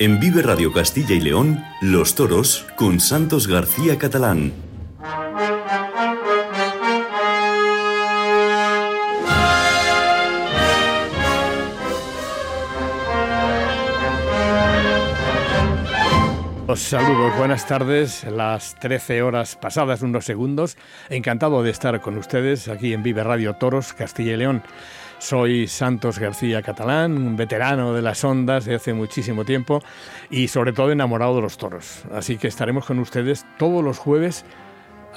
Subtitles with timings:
[0.00, 4.52] En Vive Radio Castilla y León, Los Toros con Santos García Catalán.
[16.68, 20.76] Os saludo, buenas tardes, las 13 horas pasadas unos segundos.
[21.08, 24.62] Encantado de estar con ustedes aquí en Vive Radio Toros, Castilla y León.
[25.18, 29.82] Soy Santos García Catalán, un veterano de las ondas de hace muchísimo tiempo
[30.30, 32.04] y sobre todo enamorado de los toros.
[32.12, 34.44] Así que estaremos con ustedes todos los jueves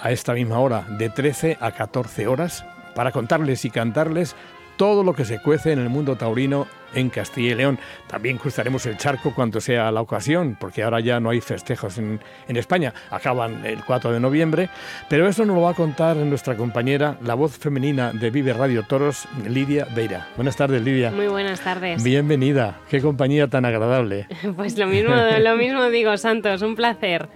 [0.01, 4.35] a esta misma hora, de 13 a 14 horas, para contarles y cantarles
[4.75, 7.79] todo lo que se cuece en el mundo taurino en Castilla y León.
[8.07, 12.19] También cruzaremos el charco cuando sea la ocasión, porque ahora ya no hay festejos en,
[12.47, 14.69] España, acaban el 4 de noviembre,
[15.09, 18.83] pero eso nos lo va a contar nuestra compañera, la voz femenina de Vive Radio
[18.83, 20.27] Toros, Lidia Beira.
[20.35, 21.11] Buenas tardes, Lidia.
[21.11, 22.03] Muy buenas tardes.
[22.03, 24.27] Bienvenida, qué compañía tan agradable.
[24.55, 27.29] pues lo mismo, lo mismo digo, Santos, un placer.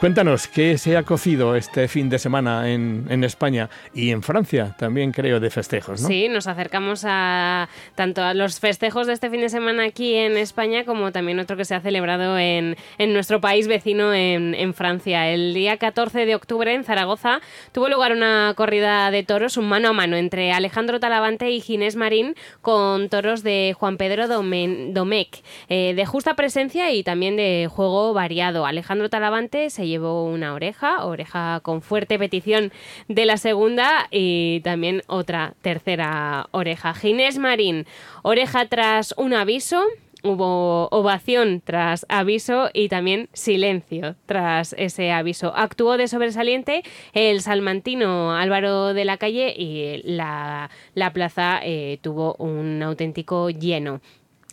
[0.00, 4.74] Cuéntanos, ¿qué se ha cocido este fin de semana en, en España y en Francia
[4.78, 6.08] también, creo, de festejos, ¿no?
[6.08, 10.38] Sí, nos acercamos a tanto a los festejos de este fin de semana aquí en
[10.38, 15.28] España, como también otro que se ha celebrado en, en nuestro país vecino, en, Francia.
[15.28, 17.40] El día 14 de octubre en Zaragoza
[17.72, 21.96] tuvo lugar una corrida de toros, un mano a mano entre Alejandro Talavante y Ginés
[21.96, 28.14] Marín, con toros de Juan Pedro Domecq, eh, de justa presencia y también de juego
[28.14, 28.66] variado.
[28.66, 32.72] Alejandro Talavante se llevó una oreja, oreja con fuerte petición
[33.08, 36.94] de la segunda y también otra tercera oreja.
[36.94, 37.86] Ginés Marín,
[38.22, 39.84] oreja tras un aviso,
[40.22, 45.52] hubo ovación tras aviso y también silencio tras ese aviso.
[45.54, 50.70] Actuó de sobresaliente el salmantino Álvaro de la Calle y la,
[51.12, 54.00] plaza eh, tuvo un auténtico lleno.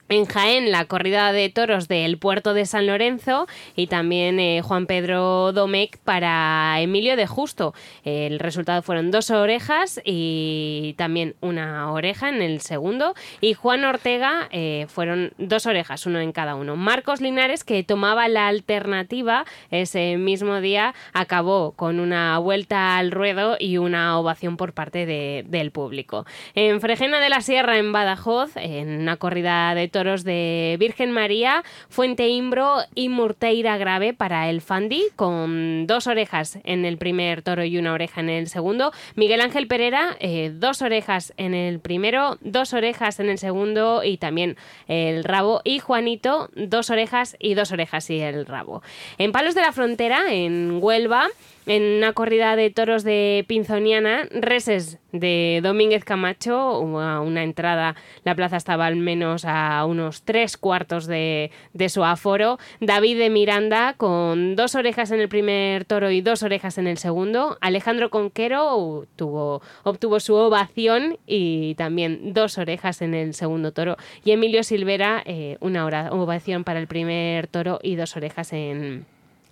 [0.08, 4.86] En Jaén, la corrida de toros del puerto de San Lorenzo y también eh, Juan
[4.86, 7.73] Pedro Domecq para Emilio de Justo.
[8.04, 13.15] El resultado fueron dos orejas y también una oreja en el segundo.
[13.42, 16.76] Y Juan Ortega eh, fueron dos orejas, uno en cada uno.
[16.76, 23.58] Marcos Linares, que tomaba la alternativa ese mismo día, acabó con una vuelta al ruedo
[23.60, 26.27] y una ovación por parte del público.
[26.54, 31.64] En Fregena de la Sierra, en Badajoz, en una corrida de toros de Virgen María,
[31.88, 37.64] Fuente Imbro y Murteira Grave para el Fandi, con dos orejas en el primer toro
[37.64, 38.92] y una oreja en el segundo.
[39.16, 44.17] Miguel Ángel Pereira, eh, dos orejas en el primero, dos orejas en el segundo y
[44.17, 44.58] también
[44.89, 45.61] el rabo.
[45.64, 48.83] Y Juanito, dos orejas y dos orejas y el rabo.
[49.17, 51.30] En Palos de la Frontera, en Huelva,
[51.65, 58.58] en una corrida de toros de Pinzoniana, reses de Domínguez Camacho, una entrada, la plaza
[58.58, 61.52] estaba al menos a unos tres cuartos de,
[61.87, 66.77] su aforo, David de Miranda con dos orejas en el primer toro y dos orejas
[66.77, 73.33] en el segundo, Alejandro Conquero tuvo, obtuvo su ovación y también dos orejas en el
[73.33, 78.53] segundo toro, y Emilio Silvera eh, una ovación para el primer toro y dos orejas
[78.53, 79.05] en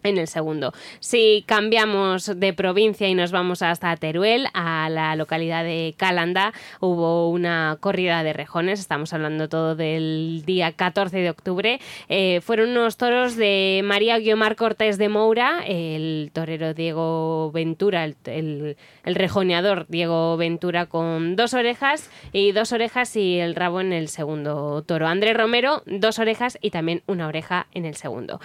[0.04, 0.74] en el segundo.
[1.00, 7.30] Si cambiamos de provincia y nos vamos hasta Teruel, a la localidad de Calanda, hubo
[7.30, 11.80] una corrida de rejones, estamos hablando todo del día 14 de octubre.
[12.10, 18.16] Eh, fueron unos toros de María Guiomar Cortés de Moura, el torero Diego Ventura, el,
[18.26, 24.10] el rejoneador Diego Ventura con dos orejas y dos orejas y el rabo en el
[24.10, 25.08] segundo toro.
[25.08, 28.40] Andrés Romero, dos orejas y también una oreja en el segundo.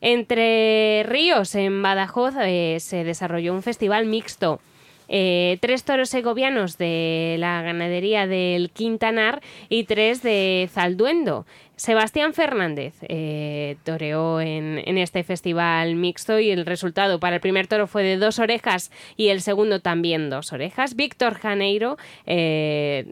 [0.00, 4.60] Entre Ríos, en Badajoz, eh, se desarrolló un festival mixto.
[5.08, 11.46] Eh, tres toros segovianos de la ganadería del Quintanar y tres de Zalduendo.
[11.76, 17.86] Sebastián Fernández eh, toreó en, este festival mixto y el resultado para el primer toro
[17.86, 20.94] fue de dos orejas y el segundo también dos orejas.
[20.94, 23.10] Víctor Janeiro eh,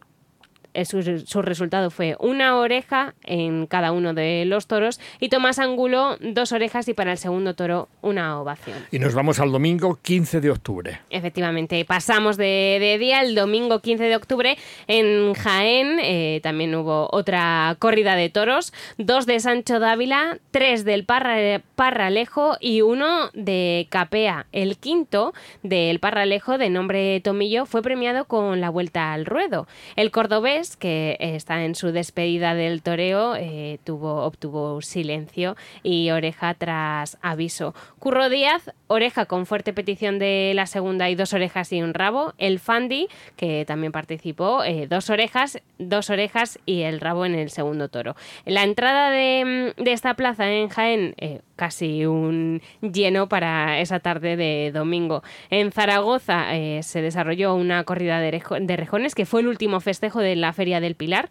[0.84, 6.52] su, resultado fue una oreja en cada uno de los toros y Tomás Angulo dos
[6.52, 8.78] orejas y para el segundo toro una ovación.
[8.90, 11.00] Y nos vamos al domingo 15 de octubre.
[11.10, 17.76] Efectivamente, pasamos de, día el domingo 15 de octubre en Jaén, eh, también hubo otra
[17.78, 24.46] corrida de toros, dos de Sancho Dávila, tres del Parralejo y uno de Capea.
[24.52, 29.66] El quinto del Parralejo de nombre Tomillo fue premiado con la vuelta al ruedo.
[29.96, 36.54] El cordobés Que está en su despedida del toreo, eh, tuvo, obtuvo silencio y oreja
[36.54, 37.74] tras aviso.
[37.98, 42.34] Curro Díaz, oreja con fuerte petición de la segunda y dos orejas y un rabo.
[42.38, 47.50] El Fandi, que también participó, eh, dos orejas, dos orejas y el rabo en el
[47.50, 48.16] segundo toro.
[48.44, 51.14] La entrada de, de esta plaza en Jaén,
[51.62, 55.22] casi un lleno para esa tarde de domingo.
[55.48, 56.46] En Zaragoza
[56.82, 60.80] se desarrolló una corrida de, de rejones, que fue el último festejo de la Feria
[60.80, 61.30] del Pilar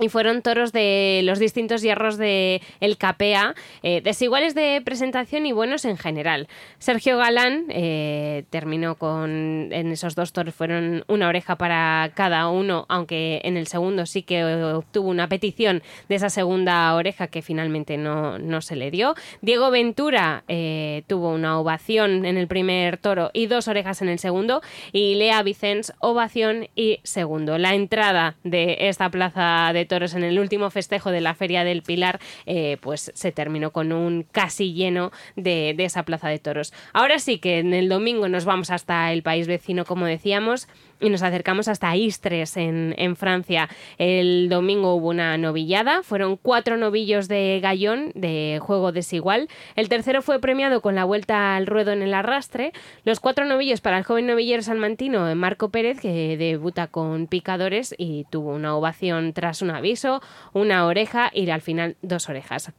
[0.00, 5.52] y fueron toros de los distintos hierros de el Capea, eh, desiguales de presentación y
[5.52, 6.48] buenos en general.
[6.78, 12.86] Sergio Galán eh, terminó con, en esos dos toros fueron una oreja para cada uno,
[12.88, 17.96] aunque en el segundo sí que obtuvo una petición de esa segunda oreja que finalmente
[17.96, 19.14] no, no se le dio.
[19.40, 24.18] Diego Ventura eh, tuvo una ovación en el primer toro y dos orejas en el
[24.18, 24.62] segundo,
[24.92, 27.58] y Lea Vicens ovación y segundo.
[27.58, 31.82] La entrada de esta plaza de toros en el último festejo de la Feria del
[31.82, 36.72] Pilar, eh, pues se terminó con un casi lleno de, de esa plaza de toros.
[36.92, 40.68] Ahora sí que en el domingo nos vamos hasta el país vecino, como decíamos
[41.00, 43.68] y nos acercamos hasta Istres, en, en, Francia.
[43.98, 49.48] El domingo hubo una novillada, fueron cuatro novillos de gallón de juego desigual.
[49.76, 52.72] El tercero fue premiado con la vuelta al ruedo en el arrastre.
[53.04, 58.24] Los cuatro novillos para el joven novillero salmantino Marco Pérez, que debuta con picadores y
[58.30, 60.22] tuvo una ovación tras un aviso,
[60.52, 62.72] una oreja y al final dos orejas.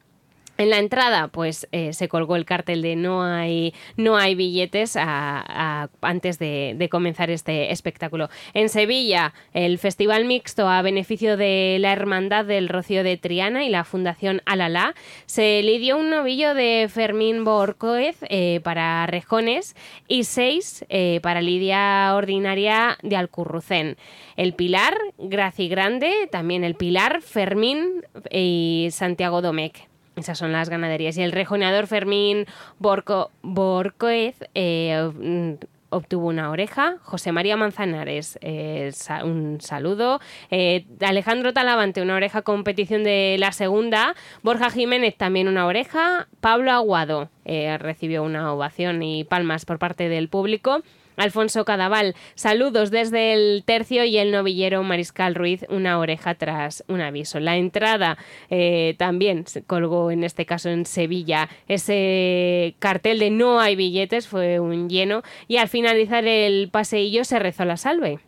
[0.60, 4.98] En la entrada, pues eh, se colgó el cartel de no hay, no hay billetes
[4.98, 8.28] antes de, comenzar este espectáculo.
[8.54, 13.70] En Sevilla, el Festival Mixto a beneficio de la Hermandad del Rocío de Triana y
[13.70, 14.96] la Fundación Alalá
[15.28, 19.78] se lidió un novillo de Fermín Borcoez eh, para Rejones
[20.10, 23.96] y seis eh, para Lidia Ordinaria de Alcurrucén.
[24.36, 29.89] El Pilar, Graci Grande, también el Pilar, Fermín y Santiago Domecq.
[30.20, 31.18] Esas son las ganaderías.
[31.18, 32.46] Y el rejoneador Fermín
[32.78, 36.98] Borco, Borcoez eh, mm, obtuvo una oreja.
[37.04, 38.92] José María Manzanares, eh,
[39.24, 40.20] un saludo.
[40.52, 44.14] Eh, Alejandro Talavante, una oreja competición de la segunda.
[44.44, 46.28] Borja Jiménez, también una oreja.
[46.42, 50.84] Pablo Aguado recibió una ovación y palmas por parte del público.
[51.20, 57.02] Alfonso Cadaval, saludos desde el tercio y el novillero Mariscal Ruiz, una oreja tras un
[57.02, 57.42] aviso.
[57.42, 58.18] La entrada
[58.50, 61.50] eh, también se colgó en este caso en Sevilla.
[61.68, 67.38] Ese cartel de no hay billetes fue un lleno y al finalizar el paseillo se
[67.38, 68.20] rezó la salve.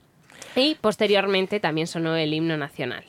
[0.57, 3.05] Y posteriormente también sonó el himno nacional.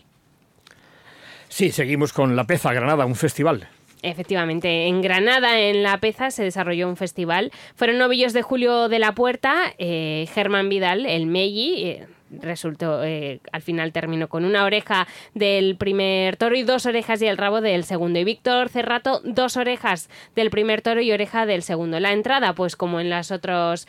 [1.49, 3.69] Sí, seguimos con La Peza Granada, un festival.
[4.03, 7.53] Efectivamente, en Granada, en La Peza, se desarrolló un festival.
[7.77, 11.85] Fueron novillos de Julio de la Puerta, eh, Germán Vidal, el Melli.
[11.85, 12.07] Eh,
[12.41, 17.27] resultó, eh, al final terminó con una oreja del primer toro y dos orejas y
[17.27, 18.19] el rabo del segundo.
[18.19, 22.01] Y Víctor Cerrato, dos orejas del primer toro y oreja del segundo.
[22.01, 23.87] La entrada, pues como en los otros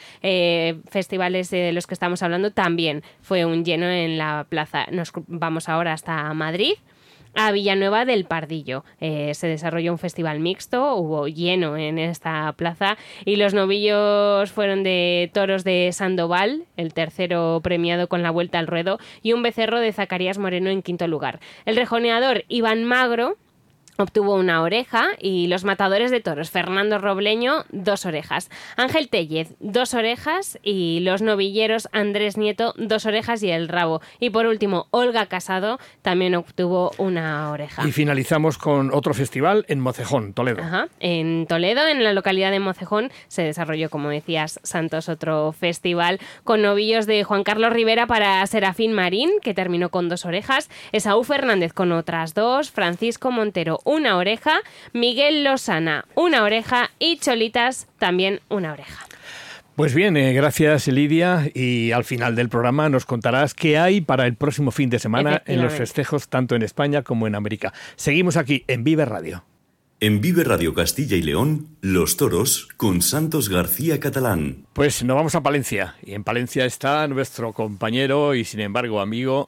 [0.90, 4.88] festivales de los que estamos hablando, también fue un lleno en la plaza.
[4.92, 6.74] Nos vamos ahora hasta Madrid
[7.36, 8.84] a Villanueva del Pardillo.
[9.00, 14.84] Eh, se desarrolló un festival mixto, hubo lleno en esta plaza y los novillos fueron
[14.84, 19.80] de toros de Sandoval, el tercero premiado con la vuelta al ruedo, y un becerro
[19.80, 21.40] de Zacarías Moreno en quinto lugar.
[21.66, 23.38] El rejoneador Iván Magro
[23.98, 29.94] obtuvo una oreja y los matadores de toros Fernando Robleño dos orejas, Ángel Tellez dos
[29.94, 35.26] orejas y los novilleros Andrés Nieto dos orejas y el rabo y por último Olga
[35.28, 37.88] Casado también obtuvo una oreja.
[37.88, 40.64] Y finalizamos con otro festival en Mocejón, Toledo.
[41.00, 46.62] En Toledo, en la localidad de Mocejón, se desarrolló, como decías, Santos, otro festival con
[46.62, 51.74] novillos de Juan Carlos Rivera para Serafín Marín, que terminó con dos orejas, Esaú Fernández
[51.74, 54.62] con otras dos, Francisco Montero una oreja,
[54.94, 59.06] Miguel Losana una oreja y Cholitas también una oreja.
[59.76, 64.28] Pues bien, eh, gracias Lidia y al final del programa nos contarás qué hay para
[64.28, 67.74] el próximo fin de semana en los festejos tanto en España como en América.
[67.96, 69.44] Seguimos aquí en Vive Radio.
[70.04, 74.66] En Vive Radio Castilla y León, Los Toros con Santos García Catalán.
[74.74, 79.48] Pues nos vamos a Palencia y en Palencia está nuestro compañero y sin embargo amigo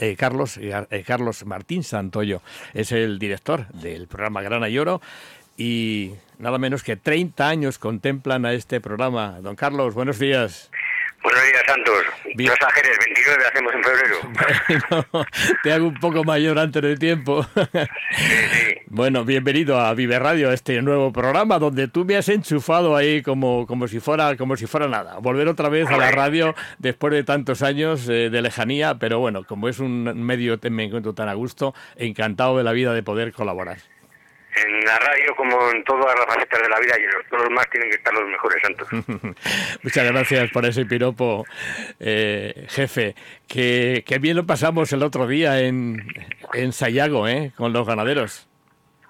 [0.00, 2.42] eh, Carlos, eh, Carlos Martín Santoyo.
[2.74, 5.00] Es el director del programa Grana y Oro
[5.56, 9.38] y nada menos que 30 años contemplan a este programa.
[9.40, 10.68] Don Carlos, buenos días.
[11.22, 12.04] Buenos días, Santos.
[12.34, 12.50] Bien.
[12.50, 14.16] Los Ángeles, 29 hacemos en febrero.
[15.12, 15.26] Bueno,
[15.62, 17.46] te hago un poco mayor antes del tiempo.
[18.14, 18.74] Sí, sí.
[18.88, 23.66] Bueno, bienvenido a Vive Radio, este nuevo programa donde tú me has enchufado ahí como,
[23.66, 25.18] como si fuera como si fuera nada.
[25.18, 29.44] Volver otra vez a la radio después de tantos años eh, de lejanía, pero bueno,
[29.44, 33.02] como es un medio que me encuentro tan a gusto, encantado de la vida de
[33.02, 33.78] poder colaborar.
[34.54, 37.68] En la radio, como en todas las facetas de la vida, y en los más
[37.70, 38.88] tienen que estar los mejores, Santos.
[39.82, 41.46] Muchas gracias por ese piropo,
[41.98, 43.14] eh, jefe.
[43.48, 46.06] Que, que bien lo pasamos el otro día en,
[46.52, 47.52] en Sayago, ¿eh?
[47.56, 48.48] con los ganaderos.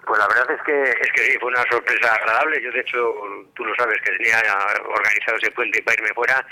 [0.05, 2.61] Pues la verdad es que, es que sí, fue una sorpresa agradable.
[2.61, 2.97] Yo, de hecho,
[3.55, 4.37] tú lo sabes, que tenía
[4.85, 6.45] organizado ese puente para irme fuera,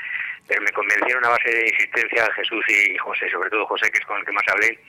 [0.48, 4.06] pero me convencieron a base de insistencia Jesús y José, sobre todo José, que es
[4.06, 4.80] con el que más hablé,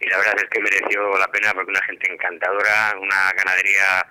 [0.00, 4.06] y la verdad es que mereció la pena porque una gente encantadora, una ganadería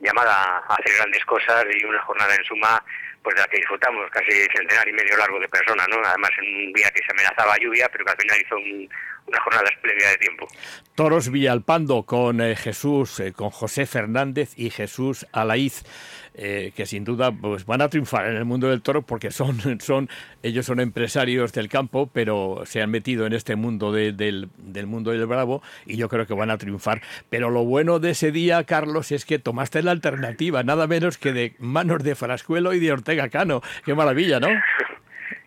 [0.00, 2.82] llamada a hacer grandes cosas y una jornada en suma
[3.22, 5.96] pues de la que disfrutamos casi centenar y medio largo de personas, ¿no?
[6.04, 8.88] Además en un día que se amenazaba lluvia, pero que al final hizo un-
[9.26, 10.46] una jornada espléndida de tiempo.
[10.94, 15.84] Toros Villalpando con eh, Jesús, eh, con José Fernández y Jesús Alaíz,
[16.34, 19.58] eh, que sin duda pues, van a triunfar en el mundo del toro porque son,
[19.80, 20.08] son
[20.42, 24.86] ellos son empresarios del campo, pero se han metido en este mundo de- del, del
[24.86, 27.00] mundo del bravo y yo creo que van a triunfar.
[27.30, 31.32] Pero lo bueno de ese día, Carlos, es que tomaste la alternativa, nada menos que
[31.32, 33.62] de manos de Frascuelo y de Ortega Cano.
[33.84, 34.48] Qué maravilla, ¿no?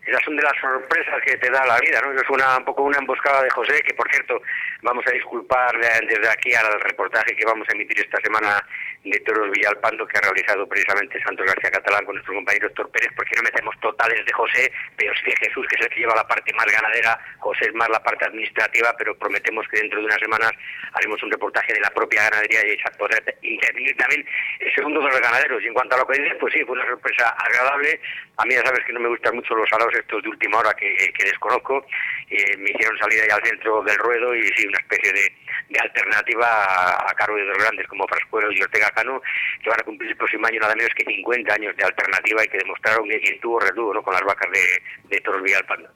[0.08, 2.10] Esas son de las sorpresas que te da la vida, ¿no?
[2.18, 4.40] Es una, un poco una emboscada de José, que por cierto,
[4.82, 8.64] vamos a disculpar desde aquí al reportaje que vamos a emitir esta semana
[9.04, 13.10] de Toros Villalpando, que ha realizado precisamente Santos García Catalán con nuestro compañero Héctor Pérez,
[13.16, 16.16] porque no metemos totales de José, pero sí de Jesús, que es el que lleva
[16.16, 20.06] la parte más ganadera, José es más la parte administrativa, pero prometemos que dentro de
[20.06, 20.52] unas semanas
[20.92, 24.26] haremos un reportaje de la propia ganadería y esa poder intervenir también
[24.60, 25.62] el segundo de los ganaderos.
[25.62, 28.00] Y en cuanto a lo que dices, pues sí, fue una sorpresa agradable.
[28.36, 30.74] A mí ya sabes que no me gustan mucho los salados estos de última hora
[30.74, 31.86] que, que desconozco.
[32.30, 35.32] Eh, me hicieron salir ahí al centro del ruedo y sí, una especie de,
[35.68, 39.20] de alternativa a, cargo de dos grandes como Frascuero y Ortega Cano,
[39.62, 42.48] que van a cumplir el próximo año nada menos que 50 años de alternativa y
[42.48, 44.02] que demostraron que quien tuvo redudo ¿no?
[44.02, 45.88] con las vacas de, de Toros Villalpando.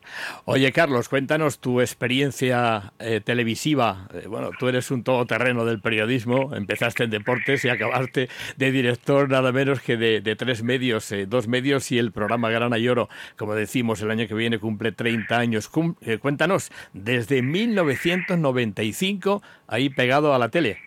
[0.44, 4.08] Oye, Carlos, cuéntanos tu experiencia eh, televisiva.
[4.14, 9.28] Eh, bueno, tú eres un todoterreno del periodismo, empezaste en deportes y acabaste de director
[9.28, 13.08] nada menos que de, tres medios, eh, dos medios y el programa Grana y Oro,
[13.36, 15.70] como decimos, el año que viene cumple 30 años.
[16.02, 20.80] Eh, cuéntanos, desde 1995, ahí pegado a la tele.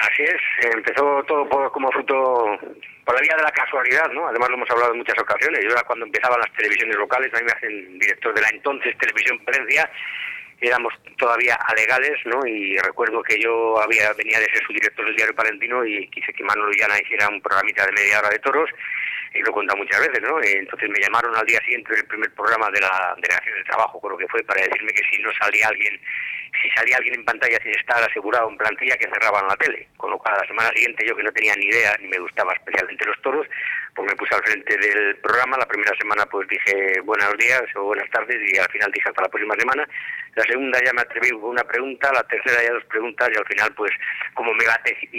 [0.00, 2.58] Así es, empezó todo por- como fruto
[3.04, 4.26] por la vía de la casualidad, ¿no?
[4.28, 5.60] Además lo hemos hablado en muchas ocasiones.
[5.62, 8.96] Yo era cuando empezaban las televisiones locales, a mí me hacen director de la entonces
[8.98, 9.88] Televisión Palencia,
[10.60, 12.44] éramos todavía alegales, ¿no?
[12.46, 16.32] Y recuerdo que yo había venía de ser su director del diario Palentino y quise
[16.32, 18.70] que Manolo Llana hiciera un programita de media hora de toros
[19.34, 20.38] y lo he contado muchas veces, ¿no?
[20.42, 24.00] Y entonces me llamaron al día siguiente del primer programa de la delegación de trabajo,
[24.00, 26.00] creo que fue, para decirme que si no salía alguien,
[26.62, 29.88] si salía alguien en pantalla sin estar asegurado en plantilla, que cerraban la tele.
[29.96, 32.52] Con lo cual, la semana siguiente, yo que no tenía ni idea, ni me gustaba
[32.54, 33.46] especialmente los toros,
[33.94, 35.58] pues me puse al frente del programa.
[35.58, 39.22] La primera semana, pues dije buenos días o buenas tardes, y al final dije hasta
[39.22, 39.88] la próxima semana.
[40.36, 43.46] La segunda ya me atreví con una pregunta, la tercera ya dos preguntas, y al
[43.46, 43.90] final, pues,
[44.34, 44.64] como me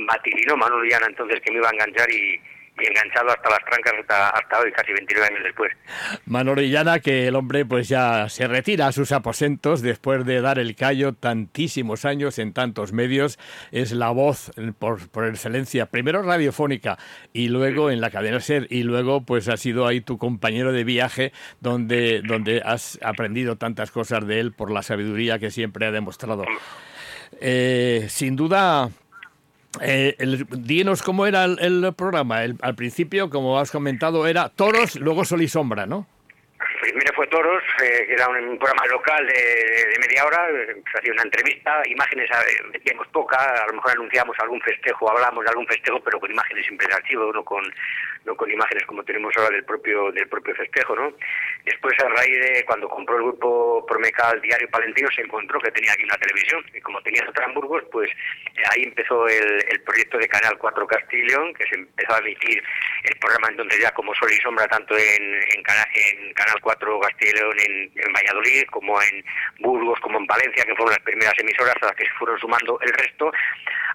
[0.06, 2.42] vaticinó Manolo Llana entonces que me iba a enganchar y
[2.78, 5.72] enganchado hasta las trancas hasta, hasta hoy, casi 29 años después.
[6.26, 10.60] Manolo Illana, que el hombre pues ya se retira a sus aposentos después de dar
[10.60, 13.40] el callo tantísimos años en tantos medios,
[13.72, 16.98] es la voz eh, por, por excelencia, primero radiofónica
[17.34, 20.84] y luego en la cadena SER y luego pues ha sido ahí tu compañero de
[20.84, 25.92] viaje donde, donde has aprendido tantas cosas de él por la sabiduría que siempre ha
[25.92, 26.46] demostrado.
[27.42, 28.90] Eh, sin duda,
[29.82, 32.44] eh, el- dinos cómo era el, el programa.
[32.44, 36.08] El- al principio, como has comentado, era toros, luego sol y sombra, ¿no?
[36.96, 41.12] Primero fue Toros, eh, que era un, programa local de, media hora, eh, se hacía
[41.12, 45.68] una entrevista, imágenes eh, metíamos poca, a lo mejor anunciamos algún festejo, hablamos de algún
[45.68, 47.66] festejo, pero con imágenes siempre de archivo, no con,
[48.24, 51.12] no con imágenes como tenemos ahora del propio, del propio festejo, ¿no?
[51.66, 55.92] Después, a raíz de cuando compró el grupo Promecal Diario Palentino, se encontró que tenía
[55.92, 60.18] aquí una televisión, y como tenía otra en Burgos, pues eh, ahí empezó el, proyecto
[60.18, 62.64] de Canal 4 Castillón, que se empezó a emitir
[63.04, 65.64] el programa entonces ya como Sol y Sombra, tanto en, en
[66.34, 69.24] Canal 4 Castillón en, Valladolid, como en
[69.60, 72.80] Burgos, como en Valencia, que fueron las primeras emisoras a las que se fueron sumando
[72.82, 73.32] el resto,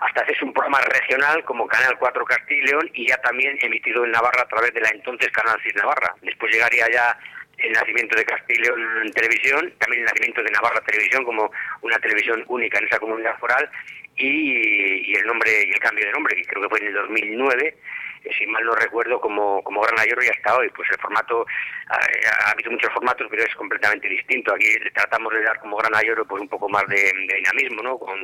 [0.00, 4.42] hasta hacerse un programa regional como Canal 4 Castillón y ya también emitido en Navarra
[4.42, 6.14] a través de la entonces Canal 6 Navarra.
[6.22, 7.18] Después llegaría ya
[7.58, 11.50] el nacimiento de Castillón en televisión, también el nacimiento de Navarra Televisión como
[11.82, 13.70] una televisión única en esa comunidad foral
[14.16, 16.94] y, y el nombre y el cambio de nombre, que creo que fue en el
[16.94, 17.76] 2009 eh,
[18.36, 20.70] si mal no recuerdo, como, como Gran Ayoro y hasta hoy.
[20.70, 21.46] Pues el formato,
[21.88, 24.54] ha, habido muchos formatos, pero es completamente distinto.
[24.54, 27.98] Aquí tratamos de dar como Gran Ayoro pues un poco más de, dinamismo, ¿no?
[27.98, 28.18] Con,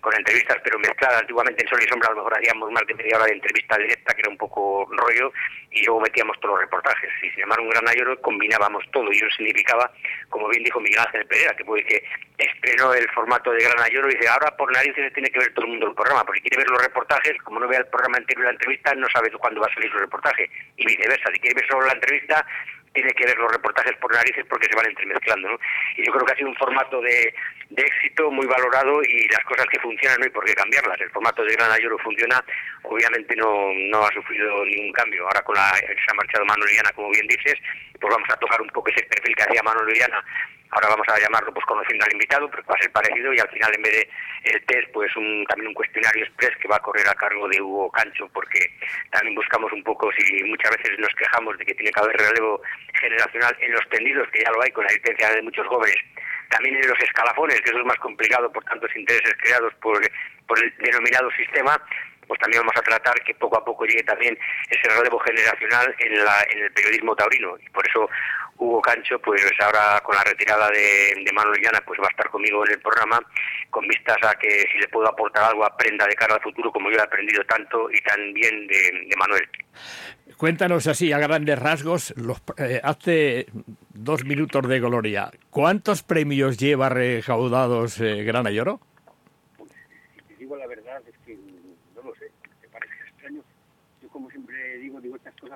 [0.00, 1.20] con, entrevistas, pero mezcladas.
[1.22, 3.76] Antiguamente en Sol y Sombra a lo mejor hacíamos más de media hora de entrevista
[3.78, 5.32] directa, que era un poco rollo,
[5.70, 7.10] y luego metíamos todos los reportajes.
[7.20, 9.90] Sin embargo, un Gran Ayoro combinábamos todo, y eso significaba,
[10.28, 12.02] como bien dijo Miguel Ángel Pereira, que puede que
[12.38, 15.64] estrenó el formato de Gran Ayoro y dice, ahora por narices tiene que ver todo
[15.66, 18.40] el mundo el programa, porque quiere ver los reportajes, como no vea el programa entero
[18.40, 21.60] de la entrevista, no sabe cuándo va a salir su reportaje, y viceversa, si quiere
[21.60, 22.46] ver solo la entrevista,
[22.92, 25.58] tiene que ver los reportajes por narices porque se van entremezclando, ¿no?
[25.96, 27.32] Y yo creo que ha sido un formato de,
[27.70, 31.00] de éxito muy valorado y las cosas que funcionan no hay por qué cambiarlas.
[31.00, 32.42] El formato de Gran Ayoro funciona,
[32.82, 35.24] obviamente no, no ha sufrido ningún cambio.
[35.24, 37.54] Ahora con la se ha marchado Manoliana, como bien dices,
[38.00, 40.24] pues vamos a tocar un poco ese perfil que hacía Manoliana
[40.70, 43.48] ahora vamos a llamarlo pues conociendo al invitado, pero va a ser parecido y al
[43.48, 44.10] final en vez de
[44.52, 47.60] el test pues un, también un cuestionario express que va a correr a cargo de
[47.60, 48.60] Hugo Cancho porque
[49.10, 52.62] también buscamos un poco si muchas veces nos quejamos de que tiene que haber relevo
[52.94, 55.96] generacional en los tendidos que ya lo hay con la licencia de muchos jóvenes
[56.48, 60.00] también en los escalafones que eso es más complicado por tantos intereses creados por,
[60.46, 61.80] por el denominado sistema
[62.30, 64.38] pues también vamos a tratar que poco a poco llegue también
[64.70, 67.56] ese relevo generacional en, la, en el periodismo taurino.
[67.58, 68.08] Y por eso
[68.60, 72.28] Hugo Cancho, pues ahora con la retirada de, de Manuel Llana, pues va a estar
[72.28, 73.18] conmigo en el programa,
[73.70, 76.90] con vistas a que si le puedo aportar algo aprenda de cara al futuro, como
[76.90, 79.48] yo he aprendido tanto y tan bien de, Manuel.
[80.36, 83.46] Cuéntanos así, a grandes rasgos, los, eh, hace
[83.94, 88.80] dos minutos de gloria, ¿cuántos premios lleva recaudados eh, Grana y Oro?
[89.56, 89.70] Pues,
[90.14, 91.38] si te digo la verdad, es que
[94.12, 95.49] como siempre digo, digo estas cosas.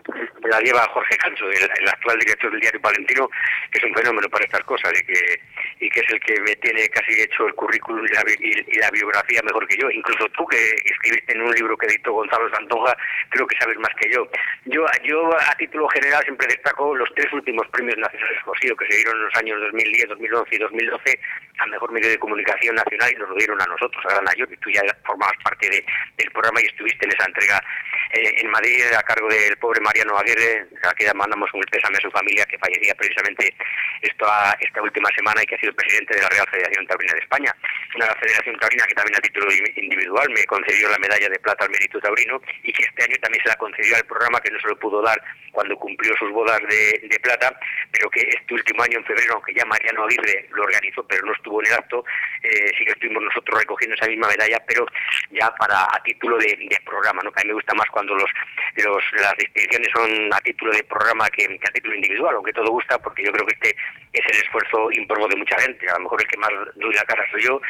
[0.44, 3.30] La lleva Jorge Cancho, el, actual director del diario Palentino,
[3.70, 5.40] que es un fenómeno para estas cosas y que,
[5.80, 9.66] y que es el que me tiene casi hecho el currículum y la, biografía mejor
[9.66, 9.90] que yo.
[9.90, 12.94] Incluso tú, que escribiste en un libro que editó Gonzalo Santonja,
[13.30, 14.28] creo que sabes más que yo.
[14.66, 18.38] Yo, yo a título general siempre destaco los tres últimos premios nacionales
[18.72, 21.20] que se dieron en los años 2010, 2011 y 2012
[21.58, 24.48] al mejor medio de comunicación nacional y nos lo dieron a nosotros, a Gran Mayor,
[24.52, 25.84] y tú ya formabas parte de,
[26.16, 27.62] del programa y estuviste en esa entrega
[28.12, 32.00] eh, en Madrid a cargo del pobre Mariano Aguirre, a quien mandamos un pésame a
[32.00, 33.54] su familia que fallecía precisamente
[34.02, 37.56] esta, última semana y que ha sido presidente de la Real Federación Taurina de España.
[37.94, 39.46] Una federación taurina que también a título
[39.76, 43.42] individual me concedió la medalla de plata al mérito taurino y que este año también
[43.44, 45.22] se la concedió al programa que no se lo pudo dar
[45.52, 47.56] cuando cumplió sus bodas de, plata,
[47.92, 51.32] pero que este último año en febrero, aunque ya Mariano Aguirre lo organizó, pero no
[51.32, 52.04] estuvo en el acto,
[52.42, 54.84] eh, sí que estuvimos nosotros recogiendo esa misma medalla, pero
[55.30, 57.30] ya para a título de, programa, ¿no?
[57.30, 58.30] A mí me gusta más cuando los,
[58.76, 62.98] los las distinciones son a título de programa que, a título individual, aunque todo gusta,
[62.98, 63.76] porque yo creo que este
[64.12, 65.88] es el esfuerzo ímprobo de mucha gente.
[65.88, 67.60] A lo mejor el que más doy la cara soy yo,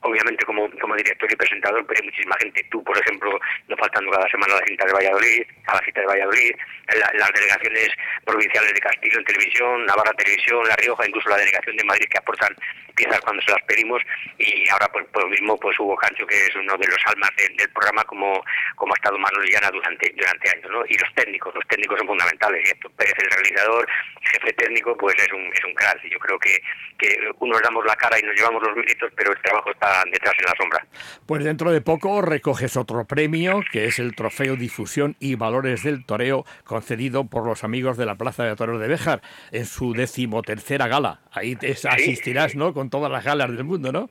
[0.00, 2.64] obviamente como, como director y presentador, pero hay muchísima gente.
[2.70, 6.00] Tú, por ejemplo, no faltando cada semana a la cinta de Valladolid, a la cita
[6.00, 6.52] de Valladolid,
[6.96, 7.88] las delegaciones
[8.24, 12.18] provinciales de Castillo en televisión, Navarra Televisión, La Rioja, incluso la delegación de Madrid que
[12.18, 12.54] aportan
[12.98, 14.02] piezas cuando se las pedimos
[14.38, 17.70] y ahora pues, pues mismo pues Hugo Cancho que es uno de los almas del
[17.70, 18.42] programa como,
[18.74, 20.84] como ha estado Manuel Llana durante, durante años, ¿no?
[20.88, 23.86] Y los técnicos, los técnicos son fundamentales, y esto Pérez el realizador,
[24.20, 26.60] jefe técnico, pues es un, es un crack y yo creo que,
[26.98, 30.34] que unos damos la cara y nos llevamos los méritos, pero el trabajo está detrás
[30.38, 30.86] en la sombra.
[31.26, 36.04] Pues dentro de poco recoges otro premio, que es el Trofeo Difusión y Valores del
[36.04, 40.86] Toreo, concedido por los amigos de la Plaza de Toros de Béjar en su decimotercera
[40.86, 41.20] gala.
[41.32, 42.72] Ahí te asistirás, ¿no?
[42.72, 44.08] Con todas las galas del mundo, ¿no?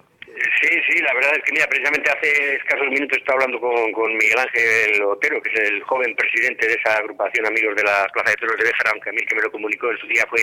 [0.97, 5.03] Sí, la verdad es que, mira, precisamente hace escasos minutos estaba hablando con, Miguel Ángel
[5.03, 8.57] Otero, que es el joven presidente de esa agrupación Amigos de la Plaza de Toros
[8.57, 10.41] de Béjar, aunque a mí que me lo comunicó en su día fue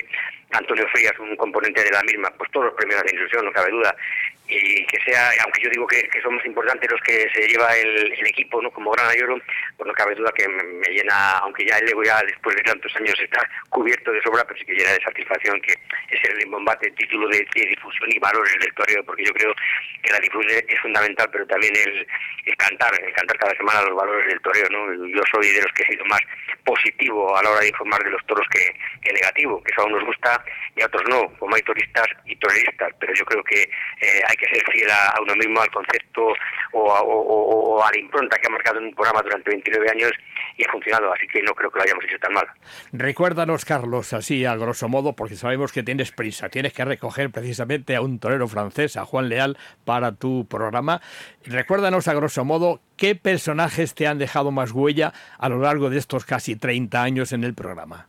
[0.52, 2.30] Antonio Frías, un componente de la misma.
[2.38, 3.96] Pues todos los premios de ilusión, no cabe duda
[4.46, 7.74] y que sea, aunque yo digo que, que son más importantes los que se lleva
[7.76, 8.70] el, equipo, ¿no?
[8.70, 9.38] Como Gran Ayoro,
[9.76, 12.94] pues no cabe duda que me, llena, aunque ya el ego ya después de tantos
[12.96, 16.88] años está cubierto de sobra, pero sí que llena de satisfacción que es el bombate,
[16.88, 19.54] el título de, difusión y valores del toreo, porque yo creo
[20.02, 24.26] que la difusión es fundamental, pero también el, cantar, el cantar cada semana los valores
[24.26, 25.06] del toreo, ¿no?
[25.06, 26.20] Yo soy de los que he sido más
[26.64, 29.86] positivo a la hora de informar de los toros que, que negativo, que eso a
[29.86, 30.44] unos gusta
[30.76, 34.36] y a otros no, como hay turistas y toreristas, pero yo creo que eh, hay
[34.36, 36.32] que ser fiel a, uno mismo, al concepto
[36.72, 40.12] o a, la impronta que ha marcado en un programa durante 29 años
[40.56, 42.46] y ha funcionado, así que no creo que lo hayamos hecho tan mal.
[42.92, 47.96] Recuérdanos, Carlos, así a grosso modo, porque sabemos que tienes prisa, tienes que recoger precisamente
[47.96, 51.00] a un torero francés, a Juan Leal, para tu programa.
[51.44, 55.98] Recuérdanos a grosso modo qué personajes te han dejado más huella a lo largo de
[55.98, 58.08] estos casi 30 años en el programa.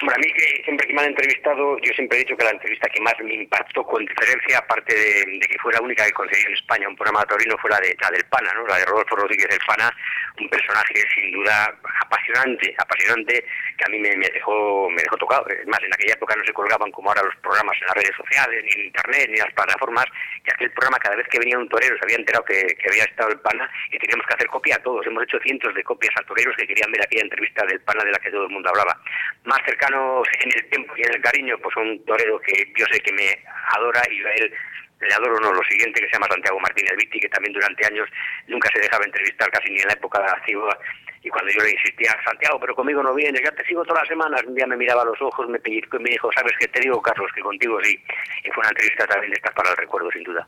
[0.00, 2.88] Para mí que siempre que me han entrevistado, yo siempre he dicho que la entrevista
[2.88, 6.54] que más me impactó con diferencia, aparte de, que fue la única que conseguí en
[6.54, 8.66] España un programa de Torino, fue la, de, la del Pana, ¿no?
[8.66, 9.94] la de Rodolfo Rodríguez del Pana,
[10.40, 13.44] un personaje sin duda apasionante, apasionante,
[13.80, 15.46] que a mí me, dejó me dejó tocado.
[15.48, 18.16] Es más, en aquella época no se colgaban como ahora los programas en las redes
[18.16, 20.04] sociales, ni en Internet, ni en las plataformas,
[20.44, 23.30] y aquel programa cada vez que venía un torero se había enterado que, había estado
[23.30, 25.06] el Pana y teníamos que hacer copia a todos.
[25.06, 28.12] Hemos hecho cientos de copias a toreros que querían ver aquella entrevista del Pana de
[28.12, 29.00] la que todo el mundo hablaba.
[29.44, 33.00] Más cercanos en el tiempo y en el cariño, pues un torero que yo sé
[33.00, 33.38] que me
[33.72, 34.52] adora y a él
[35.00, 38.06] le adoro no lo siguiente que se llama Santiago Martínez Vitti que también durante años
[38.48, 40.78] nunca se dejaba entrevistar casi ni en la época de la ciudad
[41.22, 44.08] y cuando yo le insistía Santiago pero conmigo no vienes ya te sigo todas las
[44.08, 46.66] semanas un día me miraba a los ojos me pellizcó y me dijo sabes qué
[46.68, 48.02] te digo Carlos que contigo sí
[48.44, 50.46] y fue una entrevista también de estas para el recuerdo sin duda.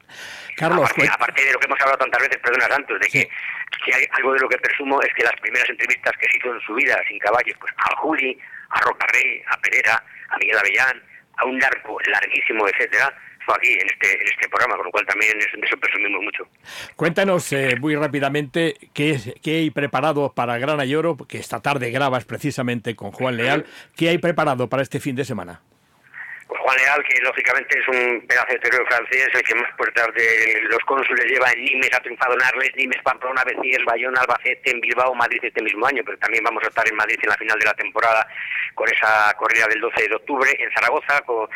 [0.57, 3.29] Carlos aparte, aparte de lo que hemos hablado tantas veces perdona Santos de que
[3.85, 6.55] si hay algo de lo que presumo es que las primeras entrevistas que se hizo
[6.55, 8.39] en su vida sin caballos pues a Juli
[8.71, 11.03] a Rocarrey a Pereira a Miguel Avellán
[11.37, 13.13] a un largo larguísimo etcétera
[13.49, 16.49] aquí en este, este programa, con lo cual también de eso presumimos mucho.
[16.97, 21.91] Cuéntanos eh, muy rápidamente qué, qué hay preparado para Grana y Oro, que esta tarde
[21.91, 23.67] grabas precisamente con Juan Leal.
[23.97, 25.61] ¿Qué hay preparado para este fin de semana?
[26.59, 30.61] Juan Leal, que lógicamente es un pedazo de terror francés, el que más puertas de
[30.69, 34.81] los cónsules lleva en Nimes, ha triunfado en Arles, Nimes, Pamplona, Becíes, Bayón, Albacete, en
[34.81, 37.59] Bilbao, Madrid este mismo año, pero también vamos a estar en Madrid en la final
[37.59, 38.27] de la temporada
[38.75, 41.49] con esa corrida del 12 de octubre, en Zaragoza, con,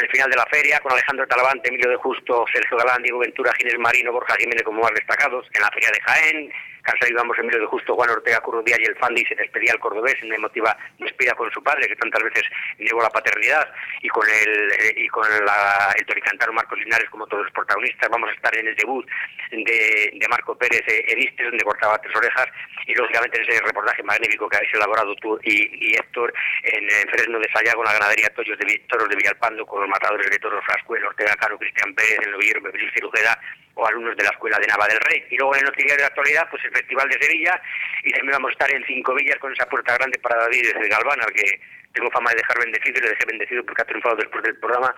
[0.00, 3.52] el final de la feria, con Alejandro Talavante, Emilio de Justo, Sergio Galán, Diego Ventura,
[3.54, 6.52] Ginés Marino, Borja Jiménez como más destacados, en la feria de Jaén,
[6.88, 9.78] Casa íbamos en medio de justo Juan Ortega Currudía y el Fandi se despedía al
[9.78, 12.44] cordobés en emotiva despedida con su padre, que tantas veces
[12.78, 13.70] negó la paternidad,
[14.00, 18.08] y con el, eh, y con la, el toricantaro Marcos Linares como todos los protagonistas.
[18.08, 19.06] Vamos a estar en el debut
[19.50, 22.46] de, de Marco Pérez eh, Eristes, donde cortaba tres orejas,
[22.86, 27.52] y lógicamente en ese reportaje magnífico que habéis elaborado tú y, Héctor en, Fresno de
[27.52, 31.04] Sayago, en la ganadería Toyos de Toros de Villalpando, con los matadores de toros Frascuel,
[31.04, 33.38] Ortega Caro, Cristian Pérez, el novillero Bebril Cirujeda,
[33.78, 35.24] o alumnos de la Escuela de Nava del Rey.
[35.30, 37.62] Y luego en el noticiario de actualidad, pues el Festival de Sevilla,
[38.02, 40.88] y también vamos a estar en Cinco Villas con esa puerta grande para David desde
[40.88, 41.60] Galván, al que
[41.94, 44.94] tengo fama de dejar bendecido y le dejé bendecido porque ha triunfado después del programa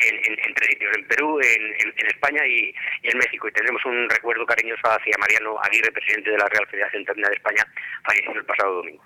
[0.00, 3.48] en, en, tres sitios, en Perú, en, España y, en México.
[3.48, 7.34] Y tendremos un recuerdo cariñoso hacia Mariano Aguirre, presidente de la Real Federación Interna de
[7.34, 7.66] España,
[8.04, 9.02] fallecido el pasado domingo.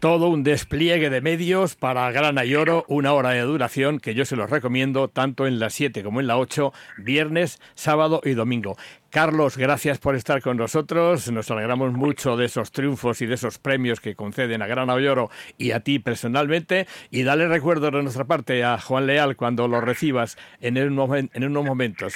[0.00, 4.24] Todo un despliegue de medios para Grana y Oro, una hora de duración que yo
[4.24, 8.76] se los recomiendo tanto en la 7 como en la 8, viernes, sábado y domingo.
[9.10, 11.32] Carlos, gracias por estar con nosotros.
[11.32, 15.06] Nos alegramos mucho de esos triunfos y de esos premios que conceden a Grana y
[15.08, 16.86] Oro y a ti personalmente.
[17.10, 22.14] Y dale recuerdo de nuestra parte a Juan Leal cuando lo recibas en unos momentos.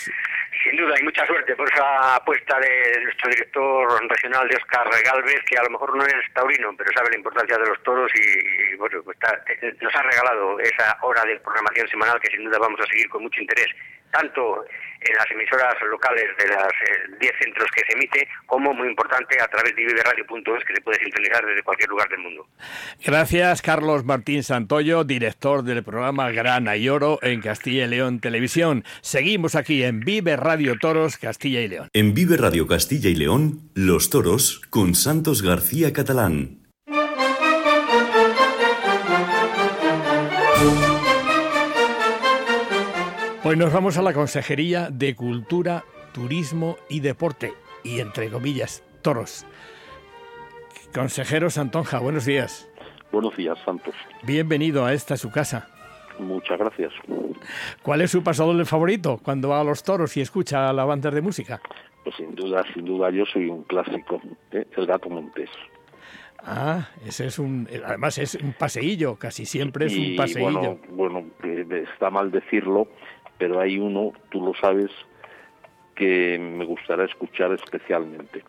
[0.92, 5.56] Duda, y mucha suerte por esa apuesta de nuestro director regional de Oscar Galvez, que
[5.56, 9.02] a lo mejor no es taurino, pero sabe la importancia de los toros y, bueno,
[9.02, 9.16] pues
[9.80, 13.22] nos ha regalado esa hora de programación semanal que sin duda vamos a seguir con
[13.22, 13.68] mucho interés,
[14.10, 14.64] tanto
[15.04, 19.48] en las emisoras locales de los 10 centros que se emite, como muy importante a
[19.48, 22.46] través de viveradio.es que se puede sintonizar desde cualquier lugar del mundo.
[23.04, 28.84] Gracias, Carlos Martín Santoyo, director del programa Grana y Oro en Castilla y León Televisión.
[29.00, 31.88] Seguimos aquí en Vive Radio Toros Castilla y León.
[31.92, 36.61] En Vive Radio Castilla y León, Los Toros con Santos García Catalán.
[43.44, 45.82] Hoy nos vamos a la Consejería de Cultura,
[46.14, 47.52] Turismo y Deporte,
[47.82, 49.44] y entre comillas, toros.
[50.94, 52.70] Consejero Santonja, buenos días.
[53.10, 53.96] Buenos días, Santos.
[54.22, 55.68] Bienvenido a esta su casa.
[56.20, 56.92] Muchas gracias.
[57.82, 61.20] ¿Cuál es su pasador favorito cuando va a los toros y escucha la banda de
[61.20, 61.60] música?
[62.04, 64.66] Pues sin duda, sin duda, yo soy un clásico, ¿eh?
[64.76, 65.50] el gato montés.
[66.44, 70.50] Ah, ese es un, además es un paseillo, casi siempre es un paseillo.
[70.50, 71.24] Bueno, bueno,
[71.92, 72.88] está mal decirlo,
[73.42, 74.92] pero hay uno, tú lo sabes,
[75.96, 78.44] que me gustaría escuchar especialmente.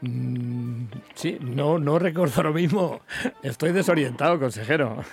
[0.00, 3.02] Mm, sí, no, no recuerdo lo mismo.
[3.44, 5.04] Estoy desorientado, consejero.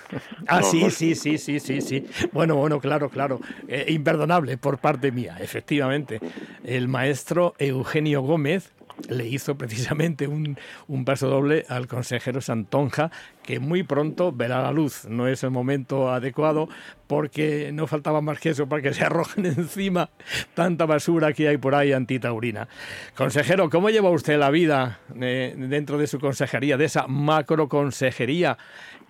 [0.48, 2.04] Ah, sí, sí, sí, sí, sí, sí.
[2.32, 3.38] Bueno, bueno, claro, claro.
[3.68, 6.18] Eh, imperdonable por parte mía, efectivamente.
[6.64, 8.72] El maestro Eugenio Gómez,
[9.08, 10.56] le hizo precisamente un,
[10.88, 13.10] un, paso doble al consejero Santonja,
[13.42, 15.06] que muy pronto verá la luz.
[15.08, 16.68] No es el momento adecuado
[17.06, 20.10] porque no faltaba más que eso para que se arrojen encima
[20.54, 22.68] tanta basura que hay por ahí antitaurina.
[23.16, 28.56] Consejero, ¿cómo lleva usted la vida eh, dentro de su consejería, de esa macro consejería?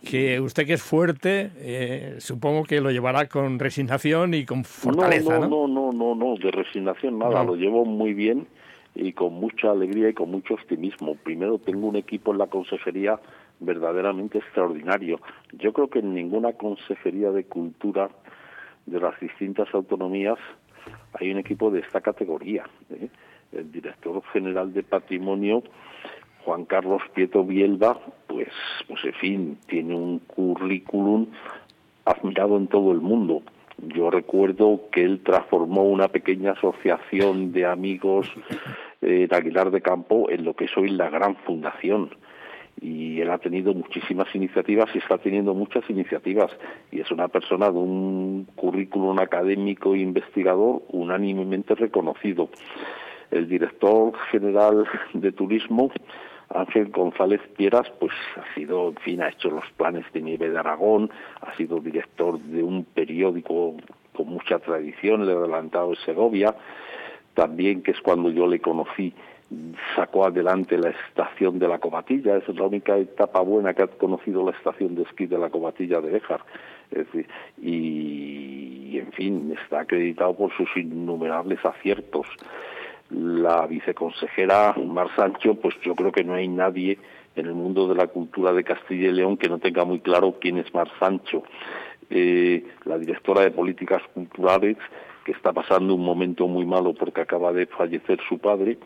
[0.02, 5.38] que usted que es fuerte, eh, supongo que lo llevará con resignación y con fortaleza,
[5.38, 5.48] ¿no?
[5.48, 8.46] No, no, no, no, no de resignación nada, lo llevo muy bien
[8.94, 11.14] y con mucha alegría y con mucho optimismo.
[11.16, 13.20] Primero tengo un equipo en la consejería
[13.60, 15.20] verdaderamente extraordinario.
[15.52, 18.10] Yo creo que en ninguna consejería de cultura
[18.86, 20.38] de las distintas autonomías
[21.14, 22.64] hay un equipo de esta categoría.
[22.90, 23.08] ¿eh?
[23.52, 25.62] El director general de patrimonio,
[26.44, 28.48] Juan Carlos Pieto Bielba, pues,
[28.88, 31.26] pues en fin, tiene un currículum
[32.04, 33.42] admirado en todo el mundo.
[33.82, 38.30] Yo recuerdo que él transformó una pequeña asociación de amigos
[39.00, 42.10] en Aguilar de Campo en lo que es hoy la gran fundación
[42.80, 46.50] y él ha tenido muchísimas iniciativas y está teniendo muchas iniciativas
[46.90, 52.48] y es una persona de un currículum académico e investigador unánimemente reconocido.
[53.30, 55.92] El director general de turismo,
[56.52, 60.58] Ángel González Pieras, pues ha sido, en fin, ha hecho los planes de nieve de
[60.58, 61.10] Aragón,
[61.40, 63.76] ha sido director de un periódico
[64.12, 66.54] con mucha tradición, he adelantado Segovia,
[67.34, 69.14] también que es cuando yo le conocí
[69.96, 74.44] sacó adelante la estación de la Comatilla, es la única etapa buena que ha conocido
[74.44, 76.42] la estación de esquí de la Comatilla de Béjar.
[77.60, 82.26] y, en fin, está acreditado por sus innumerables aciertos.
[83.10, 86.98] La viceconsejera Mar Sancho, pues yo creo que no hay nadie
[87.36, 90.36] en el mundo de la cultura de Castilla y León que no tenga muy claro
[90.40, 91.42] quién es Mar Sancho.
[92.08, 94.76] Eh, la directora de políticas culturales,
[95.24, 98.78] que está pasando un momento muy malo porque acaba de fallecer su padre,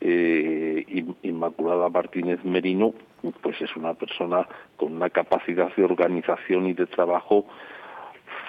[0.00, 2.92] eh, Inmaculada Martínez Merino,
[3.40, 7.46] pues es una persona con una capacidad de organización y de trabajo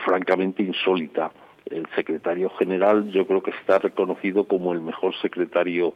[0.03, 1.31] francamente insólita.
[1.65, 5.93] El secretario general yo creo que está reconocido como el mejor secretario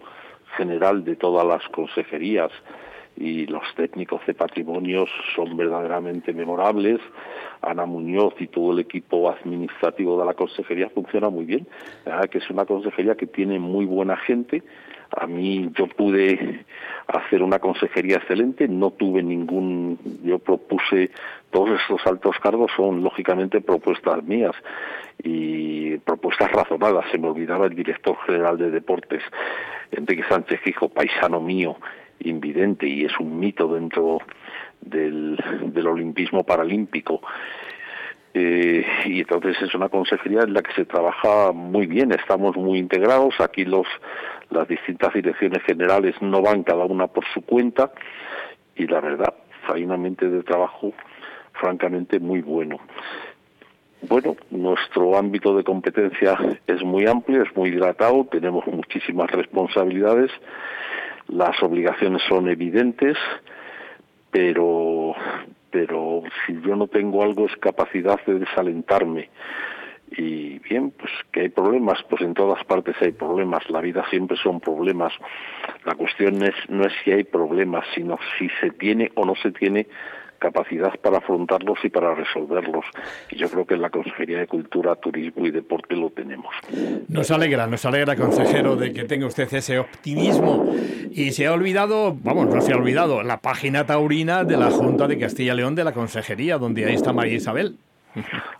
[0.58, 2.52] general de todas las consejerías
[3.16, 7.00] y los técnicos de patrimonios son verdaderamente memorables.
[7.62, 11.68] Ana Muñoz y todo el equipo administrativo de la consejería funciona muy bien,
[12.32, 14.64] que es una consejería que tiene muy buena gente,
[15.17, 16.65] a mí yo pude
[17.08, 21.12] hacer una consejería excelente, no tuve ningún, yo propuse,
[21.52, 24.56] todos estos altos cargos son lógicamente propuestas mías
[25.24, 27.06] y propuestas razonadas.
[27.12, 29.24] Se me olvidaba el director general de deportes,
[29.91, 31.78] Enrique Sánchez Hijo, paisano mío,
[32.19, 34.19] invidente y es un mito dentro
[34.82, 37.22] del, del olimpismo paralímpico.
[38.34, 42.78] Eh, y entonces es una consejería en la que se trabaja muy bien, estamos muy
[42.78, 43.88] integrados, aquí los
[44.52, 47.92] las distintas direcciones generales no van cada una por su cuenta
[48.76, 49.34] y la verdad,
[49.68, 50.94] hay un ambiente de trabajo
[51.54, 52.80] francamente muy bueno.
[54.08, 60.32] Bueno, nuestro ámbito de competencia es muy amplio, es muy dilatado, tenemos muchísimas responsabilidades,
[61.28, 63.18] las obligaciones son evidentes,
[64.32, 65.15] pero
[65.72, 69.30] pero si yo no tengo algo es capacidad de desalentarme
[70.12, 74.38] y bien, pues que hay problemas, pues en todas partes hay problemas, la vida siempre
[74.38, 75.14] son problemas.
[75.86, 79.52] La cuestión es, no es si hay problemas, sino si se tiene o no se
[79.52, 79.88] tiene
[80.39, 82.86] capacidad para afrontarlos y para resolverlos.
[83.30, 86.54] Y yo creo que en la Consejería de Cultura, Turismo y Deporte lo tenemos.
[87.08, 90.73] Nos alegra, nos alegra, consejero, de que tenga usted ese optimismo.
[91.12, 95.08] Y se ha olvidado, vamos, no se ha olvidado, la página taurina de la Junta
[95.08, 97.78] de Castilla y León de la Consejería, donde ahí está María Isabel.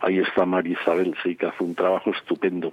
[0.00, 2.72] Ahí está María Isabel, sí, que hace un trabajo estupendo.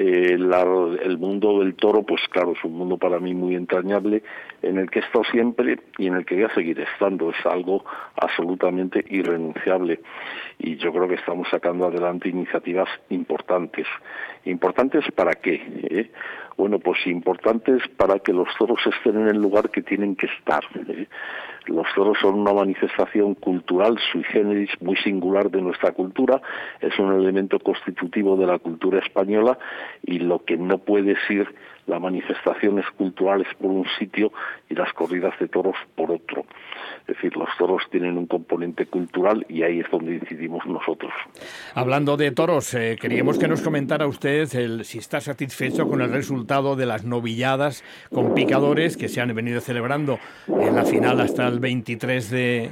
[0.00, 4.22] El mundo del toro, pues claro, es un mundo para mí muy entrañable,
[4.62, 7.30] en el que he estado siempre y en el que voy a seguir estando.
[7.30, 7.84] Es algo
[8.14, 10.00] absolutamente irrenunciable.
[10.58, 13.88] Y yo creo que estamos sacando adelante iniciativas importantes.
[14.44, 15.54] ¿Importantes para qué?
[15.90, 16.10] ¿Eh?
[16.58, 20.64] Bueno, pues importantes para que los toros estén en el lugar que tienen que estar.
[20.74, 21.06] ¿eh?
[21.66, 26.42] Los toros son una manifestación cultural sui generis muy singular de nuestra cultura,
[26.80, 29.56] es un elemento constitutivo de la cultura española
[30.02, 31.46] y lo que no puede ser
[31.88, 34.30] las manifestaciones culturales por un sitio
[34.68, 36.44] y las corridas de toros por otro.
[37.00, 41.10] Es decir, los toros tienen un componente cultural y ahí es donde decidimos nosotros.
[41.74, 46.12] Hablando de toros, eh, queríamos que nos comentara usted el, si está satisfecho con el
[46.12, 51.48] resultado de las novilladas con picadores que se han venido celebrando en la final hasta
[51.48, 52.70] el 23 de,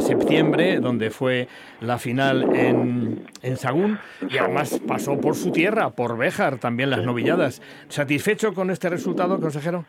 [0.00, 1.48] septiembre, donde fue
[1.80, 3.98] la final en, en Sagún
[4.28, 7.62] y además pasó por su tierra, por Béjar, también las novilladas.
[7.88, 9.84] ¿Satisfecho con este resultado, consejero?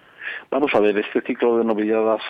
[0.50, 2.22] Vamos a ver, este ciclo de novilladas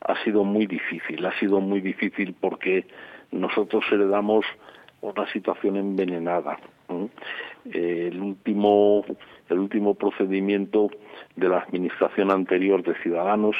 [0.00, 2.86] ha sido muy difícil, ha sido muy difícil porque
[3.30, 4.44] nosotros heredamos
[5.00, 6.58] una situación envenenada.
[7.72, 9.04] el último
[9.48, 10.90] el último procedimiento
[11.36, 13.56] de la administración anterior de Ciudadanos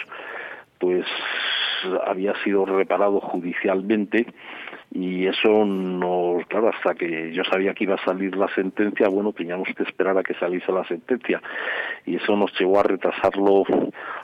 [0.78, 1.06] pues
[2.06, 4.26] había sido reparado judicialmente
[4.90, 9.32] y eso nos, claro, hasta que yo sabía que iba a salir la sentencia, bueno,
[9.32, 11.42] teníamos que esperar a que saliese la sentencia.
[12.06, 13.64] Y eso nos llevó a retrasarlo,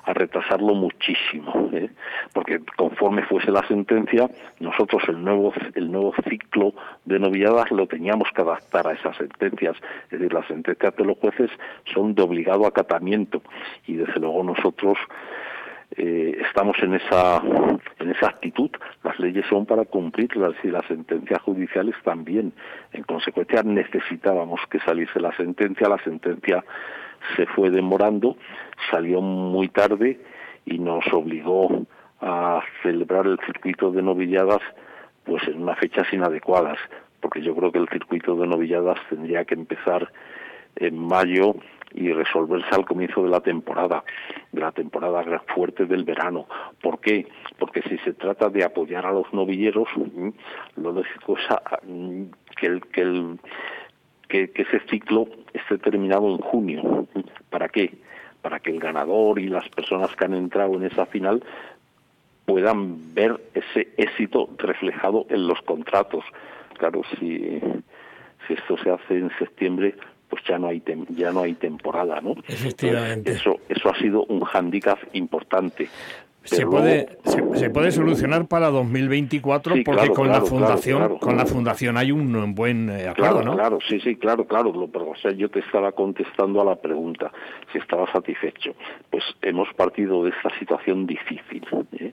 [0.05, 1.91] a retrasarlo muchísimo, ¿eh?
[2.33, 6.73] porque conforme fuese la sentencia, nosotros el nuevo, el nuevo ciclo
[7.05, 11.19] de novilladas lo teníamos que adaptar a esas sentencias, es decir, las sentencias de los
[11.19, 11.51] jueces
[11.93, 13.43] son de obligado acatamiento.
[13.87, 14.97] Y desde luego nosotros
[15.97, 17.43] eh, estamos en esa
[17.99, 18.71] en esa actitud.
[19.03, 22.53] Las leyes son para cumplirlas y las sentencias judiciales también.
[22.93, 25.89] En consecuencia necesitábamos que saliese la sentencia.
[25.89, 26.65] La sentencia
[27.37, 28.37] se fue demorando
[28.91, 30.21] salió muy tarde
[30.67, 31.87] y nos obligó
[32.21, 34.61] a celebrar el circuito de novilladas
[35.25, 36.79] pues en unas fechas inadecuadas
[37.21, 40.13] porque yo creo que el circuito de novilladas tendría que empezar
[40.77, 41.57] en mayo
[41.95, 44.05] y resolverse al comienzo de la temporada,
[44.53, 45.23] de la temporada
[45.55, 46.47] fuerte del verano.
[46.83, 47.27] ¿Por qué?
[47.59, 49.89] Porque si se trata de apoyar a los novilleros,
[50.77, 52.25] lo lógico es mm,
[52.57, 53.39] que, el, que, el,
[54.29, 57.07] que, ese ciclo esté terminado en junio.
[57.49, 57.95] ¿Para qué?
[58.43, 61.45] Para que el ganador y las personas que han entrado en esa final
[62.45, 66.25] puedan ver ese éxito reflejado en los contratos.
[66.77, 67.61] Claro, si,
[68.47, 69.95] si esto se hace en septiembre,
[70.35, 72.35] pues ya no hay ya no hay temporada, ¿no?
[72.49, 73.31] Efectivamente.
[73.31, 75.89] eso eso ha sido un hándicap importante.
[76.43, 77.19] Se puede,
[77.55, 82.91] se, puede solucionar para 2024 porque con la fundación con la fundación hay un buen
[82.91, 83.55] eh, acuerdo, ¿no?
[83.55, 84.73] Claro, sí, sí, claro, claro.
[84.93, 87.33] Pero, o sea, yo te estaba contestando a la pregunta
[87.73, 88.75] si estaba satisfecho.
[89.09, 91.65] Pues hemos partido de esta situación difícil.
[91.99, 92.13] ¿eh?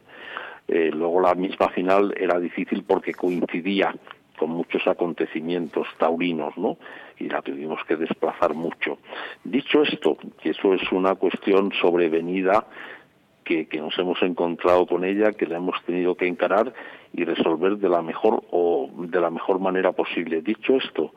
[0.67, 3.93] Eh, luego la misma final era difícil porque coincidía
[4.41, 6.79] con muchos acontecimientos taurinos, ¿no?
[7.19, 8.97] Y la tuvimos que desplazar mucho.
[9.43, 12.65] Dicho esto, que eso es una cuestión sobrevenida
[13.43, 16.73] que, nos hemos encontrado con ella, que la hemos tenido que encarar
[17.13, 20.41] y resolver de la mejor o de la mejor manera posible.
[20.41, 21.13] Dicho esto,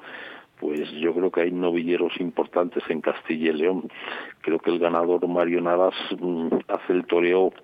[0.61, 3.91] pues yo creo que hay novilleros importantes en Castilla y León.
[4.43, 7.55] Creo que el ganador Mario Navas mm, hace el toreo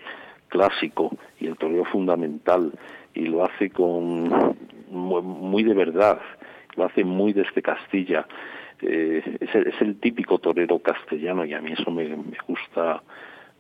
[0.49, 2.73] clásico y el toreo fundamental
[3.15, 4.57] y lo hace con
[4.91, 6.21] muy de verdad,
[6.77, 8.27] lo hace muy desde Castilla.
[8.83, 13.03] Eh, es, el, típico torero castellano y a mí eso me, me gusta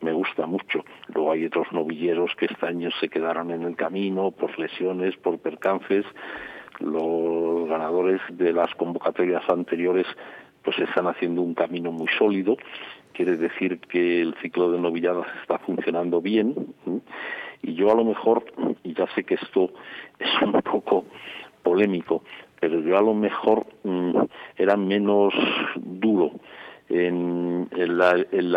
[0.00, 0.84] me gusta mucho.
[1.14, 5.38] Luego hay otros novilleros que este año se quedaron en el camino por lesiones, por
[5.38, 6.04] percances.
[6.78, 10.06] Los ganadores de las convocatorias anteriores
[10.62, 12.56] pues están haciendo un camino muy sólido.
[13.12, 16.54] Quiere decir que el ciclo de novilladas está funcionando bien.
[17.62, 18.44] Y yo a lo mejor,
[18.82, 19.70] y ya sé que esto
[20.18, 21.04] es un poco
[21.62, 22.22] polémico,
[22.58, 24.18] pero yo a lo mejor mm,
[24.56, 25.32] era menos
[25.76, 26.32] duro
[26.88, 28.12] en, la,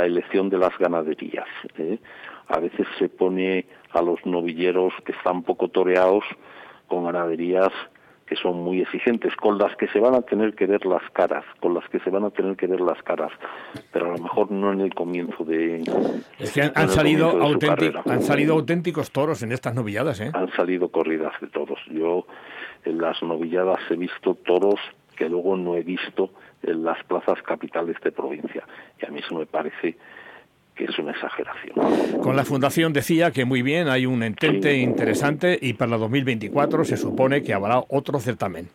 [0.06, 1.48] elección de las ganaderías.
[1.78, 2.00] ¿eh?
[2.48, 6.24] A veces se pone a los novilleros que están poco toreados
[6.88, 7.72] con ganaderías
[8.26, 11.44] que son muy exigentes, con las que se van a tener que ver las caras,
[11.60, 13.32] con las que se van a tener que ver las caras,
[13.92, 15.84] pero a lo mejor no en el comienzo de...
[16.40, 17.40] Es que han, salido,
[18.06, 20.32] han salido auténticos toros en estas novilladas, ¿eh?
[20.34, 21.80] Han salido corridas de toros.
[21.92, 22.26] Yo
[22.86, 24.80] en las novilladas he visto toros
[25.16, 26.32] que luego no he visto
[26.64, 28.66] en las plazas capitales de provincia,
[29.02, 29.98] y a mí eso me parece
[30.76, 32.22] que es una exageración.
[32.22, 36.98] Con la Fundación decía que muy bien, hay un entente interesante y para 2024 se
[36.98, 38.70] supone que habrá otro certamen.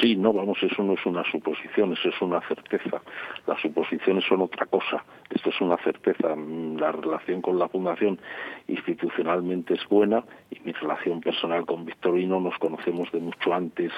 [0.00, 3.02] Sí, no, vamos, eso no es una suposición, eso es una certeza.
[3.46, 5.04] Las suposiciones son otra cosa.
[5.30, 6.34] Esto es una certeza.
[6.36, 8.18] La relación con la Fundación
[8.66, 13.92] institucionalmente es buena y mi relación personal con Victorino nos conocemos de mucho antes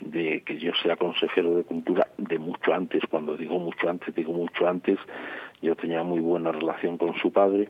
[0.00, 4.32] de que yo sea consejero de cultura, de mucho antes, cuando digo mucho antes, digo
[4.32, 4.98] mucho antes,
[5.62, 7.68] yo tenía muy buena relación con su padre,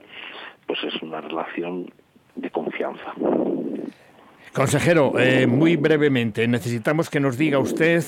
[0.66, 1.90] pues es una relación
[2.36, 3.12] de confianza.
[4.52, 8.02] Consejero, eh, muy brevemente, necesitamos que nos diga usted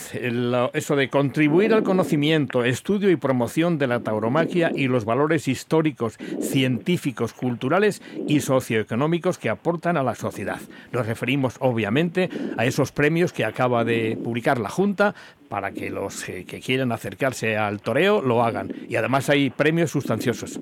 [0.72, 6.18] eso de contribuir al conocimiento, estudio y promoción de la tauromaquia y los valores históricos,
[6.40, 10.61] científicos, culturales y socioeconómicos que aportan a la sociedad.
[10.90, 15.14] Nos referimos, obviamente, a esos premios que acaba de publicar la Junta
[15.48, 18.72] para que los eh, que quieran acercarse al toreo lo hagan.
[18.88, 20.59] Y además hay premios sustanciosos.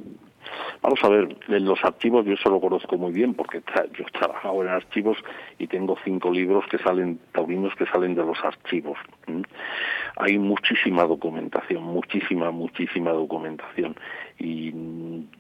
[0.83, 4.19] Vamos a ver, en los archivos yo eso lo conozco muy bien porque yo he
[4.19, 5.19] trabajado en archivos
[5.59, 8.99] y tengo cinco libros que salen, taurinos que salen de los archivos.
[10.17, 13.97] Hay muchísima documentación, muchísima, muchísima documentación
[14.39, 14.73] y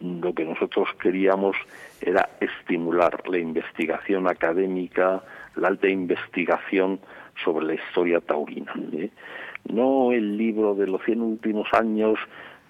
[0.00, 1.56] lo que nosotros queríamos
[2.00, 5.22] era estimular la investigación académica,
[5.56, 7.00] la alta investigación
[7.42, 8.72] sobre la historia taurina.
[8.92, 9.10] ¿eh?
[9.72, 12.18] No el libro de los 100 últimos años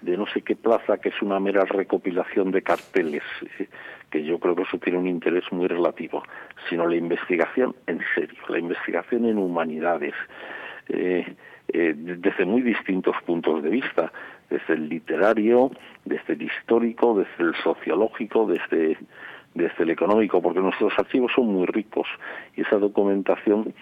[0.01, 3.23] de no sé qué plaza que es una mera recopilación de carteles,
[3.59, 3.67] eh,
[4.09, 6.23] que yo creo que eso tiene un interés muy relativo,
[6.69, 10.13] sino la investigación en serio, la investigación en humanidades,
[10.89, 11.35] eh,
[11.73, 14.11] eh, desde muy distintos puntos de vista,
[14.49, 15.71] desde el literario,
[16.03, 18.97] desde el histórico, desde el sociológico, desde,
[19.53, 22.07] desde el económico, porque nuestros archivos son muy ricos
[22.57, 23.73] y esa documentación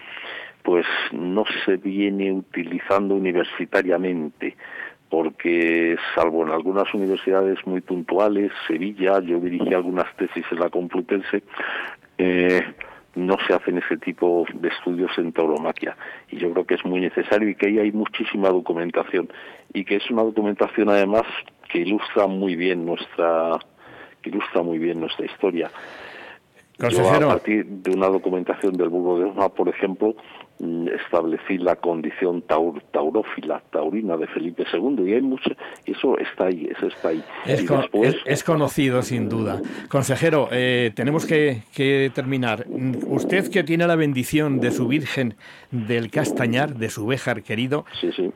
[0.62, 4.56] pues no se viene utilizando universitariamente
[5.10, 11.42] porque salvo en algunas universidades muy puntuales, Sevilla, yo dirigí algunas tesis en la Complutense,
[12.16, 12.62] eh,
[13.16, 15.96] no se hacen ese tipo de estudios en tauromaquia.
[16.30, 19.28] Y yo creo que es muy necesario y que ahí hay muchísima documentación.
[19.74, 21.24] Y que es una documentación además
[21.68, 23.58] que ilustra muy bien nuestra
[24.22, 25.70] que ilustra muy bien nuestra historia.
[26.88, 30.14] Yo a partir de una documentación del Burgo de Osma, por ejemplo,
[30.94, 35.50] establecí la condición taur, taurófila, taurina de Felipe II y hay mucho,
[35.86, 37.24] eso está ahí, eso está ahí.
[38.26, 39.60] Es, conocido sin duda.
[39.88, 41.62] Consejero, eh, tenemos que,
[42.14, 42.66] terminar.
[43.06, 45.34] Usted que tiene la bendición de su Virgen
[45.70, 47.84] del Castañar, de su Béjar querido,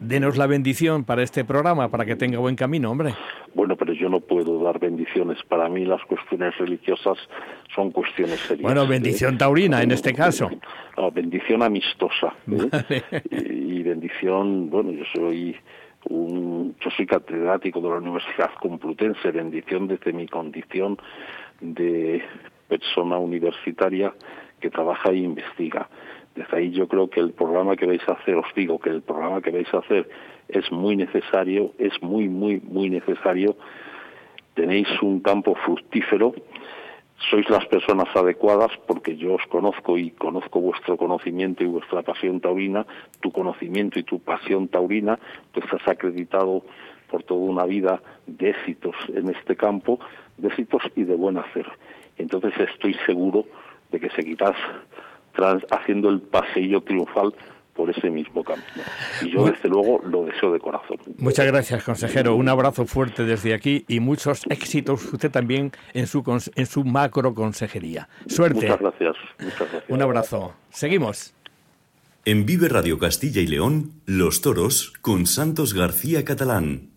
[0.01, 3.15] denos la bendición para este programa, para que tenga buen camino, hombre.
[3.55, 5.39] Bueno, pero yo no puedo dar bendiciones.
[5.45, 7.17] Para mí las cuestiones religiosas
[7.75, 8.63] son cuestiones serias.
[8.63, 10.51] Bueno, bendición taurina en este caso.
[10.97, 12.35] No, bendición amistosa.
[12.51, 13.23] ¿eh?
[13.31, 15.57] Y, bendición, bueno, yo soy
[16.09, 20.99] un, yo soy catedrático de la Universidad Complutense, bendición desde mi condición
[21.61, 22.23] de
[22.69, 24.13] persona universitaria
[24.61, 25.89] que trabaja e investiga.
[26.35, 29.03] Desde ahí yo creo que el programa que vais a hacer, os digo que el
[29.03, 30.09] programa que vais a hacer
[30.49, 33.57] es muy necesario, es muy, muy, muy necesario.
[34.55, 36.35] Tenéis un campo fructífero,
[37.31, 42.41] sois las personas adecuadas porque yo os conozco y conozco vuestro conocimiento y vuestra pasión
[42.41, 42.87] taurina,
[43.21, 45.19] tu conocimiento y tu pasión taurina,
[45.53, 46.63] tú estás acreditado
[47.11, 49.99] por toda una vida de éxitos en este campo,
[50.37, 51.67] de éxitos y de buen hacer.
[52.19, 53.45] Entonces estoy seguro
[53.91, 54.57] de que seguirás
[55.71, 57.35] haciendo el paseillo triunfal
[57.75, 58.67] por ese mismo camino.
[59.23, 60.97] Y yo, desde luego, lo deseo de corazón.
[61.19, 62.37] Muchas gracias, consejero.
[62.37, 66.23] Un abrazo fuerte desde aquí y muchos éxitos usted también en su,
[66.55, 68.09] en su macro consejería.
[68.27, 68.67] Suerte.
[68.67, 69.17] Muchas gracias.
[69.39, 69.85] Muchas gracias.
[69.89, 70.55] Un abrazo.
[70.71, 71.35] Seguimos.
[72.25, 76.91] En Vive Radio Castilla y León, Los Toros con Santos García Catalán.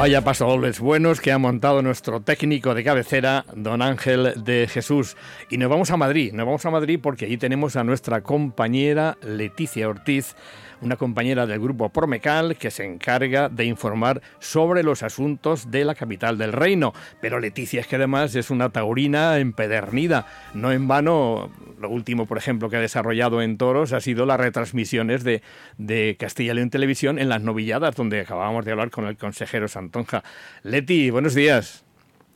[0.00, 5.14] Vaya pasodobles buenos que ha montado nuestro técnico de cabecera, don Ángel de Jesús.
[5.50, 9.18] Y nos vamos a Madrid, nos vamos a Madrid porque allí tenemos a nuestra compañera
[9.20, 10.36] Leticia Ortiz,
[10.82, 15.94] una compañera del grupo Promecal que se encarga de informar sobre los asuntos de la
[15.94, 16.92] capital del reino.
[17.20, 20.26] Pero Leticia es que además es una taurina empedernida.
[20.54, 24.40] No en vano, lo último, por ejemplo, que ha desarrollado en Toros ha sido las
[24.40, 25.42] retransmisiones de,
[25.78, 29.68] de Castilla y León Televisión en las novilladas, donde acabábamos de hablar con el consejero
[29.68, 30.22] Santonja.
[30.62, 31.84] Leti, buenos días.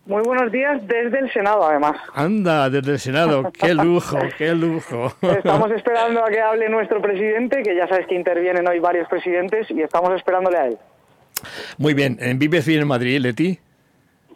[0.06, 1.96] Muy buenos días desde el Senado, además.
[2.12, 3.50] Anda, desde el Senado.
[3.52, 5.14] ¡Qué lujo, qué lujo!
[5.22, 9.70] Estamos esperando a que hable nuestro presidente, que ya sabes que intervienen hoy varios presidentes,
[9.70, 10.78] y estamos esperándole a él.
[11.78, 12.18] Muy bien.
[12.36, 13.58] ¿Vives bien en Madrid, Leti?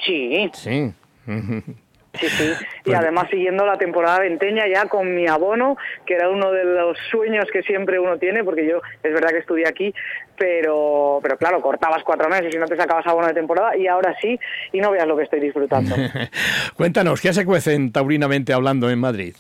[0.01, 0.51] Sí.
[0.55, 0.93] Sí.
[2.19, 2.53] Sí, sí.
[2.85, 6.97] Y además siguiendo la temporada venteña ya con mi abono, que era uno de los
[7.11, 9.95] sueños que siempre uno tiene, porque yo es verdad que estudié aquí,
[10.37, 14.17] pero, pero claro, cortabas cuatro meses y no te sacabas abono de temporada, y ahora
[14.21, 14.39] sí,
[14.73, 15.95] y no veas lo que estoy disfrutando.
[16.77, 19.35] Cuéntanos, ¿qué se cuecen taurinamente hablando en Madrid?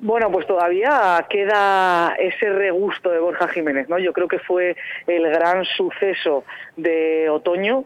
[0.00, 3.98] Bueno, pues todavía queda ese regusto de Borja Jiménez, ¿no?
[3.98, 4.76] Yo creo que fue
[5.08, 6.44] el gran suceso
[6.76, 7.84] de otoño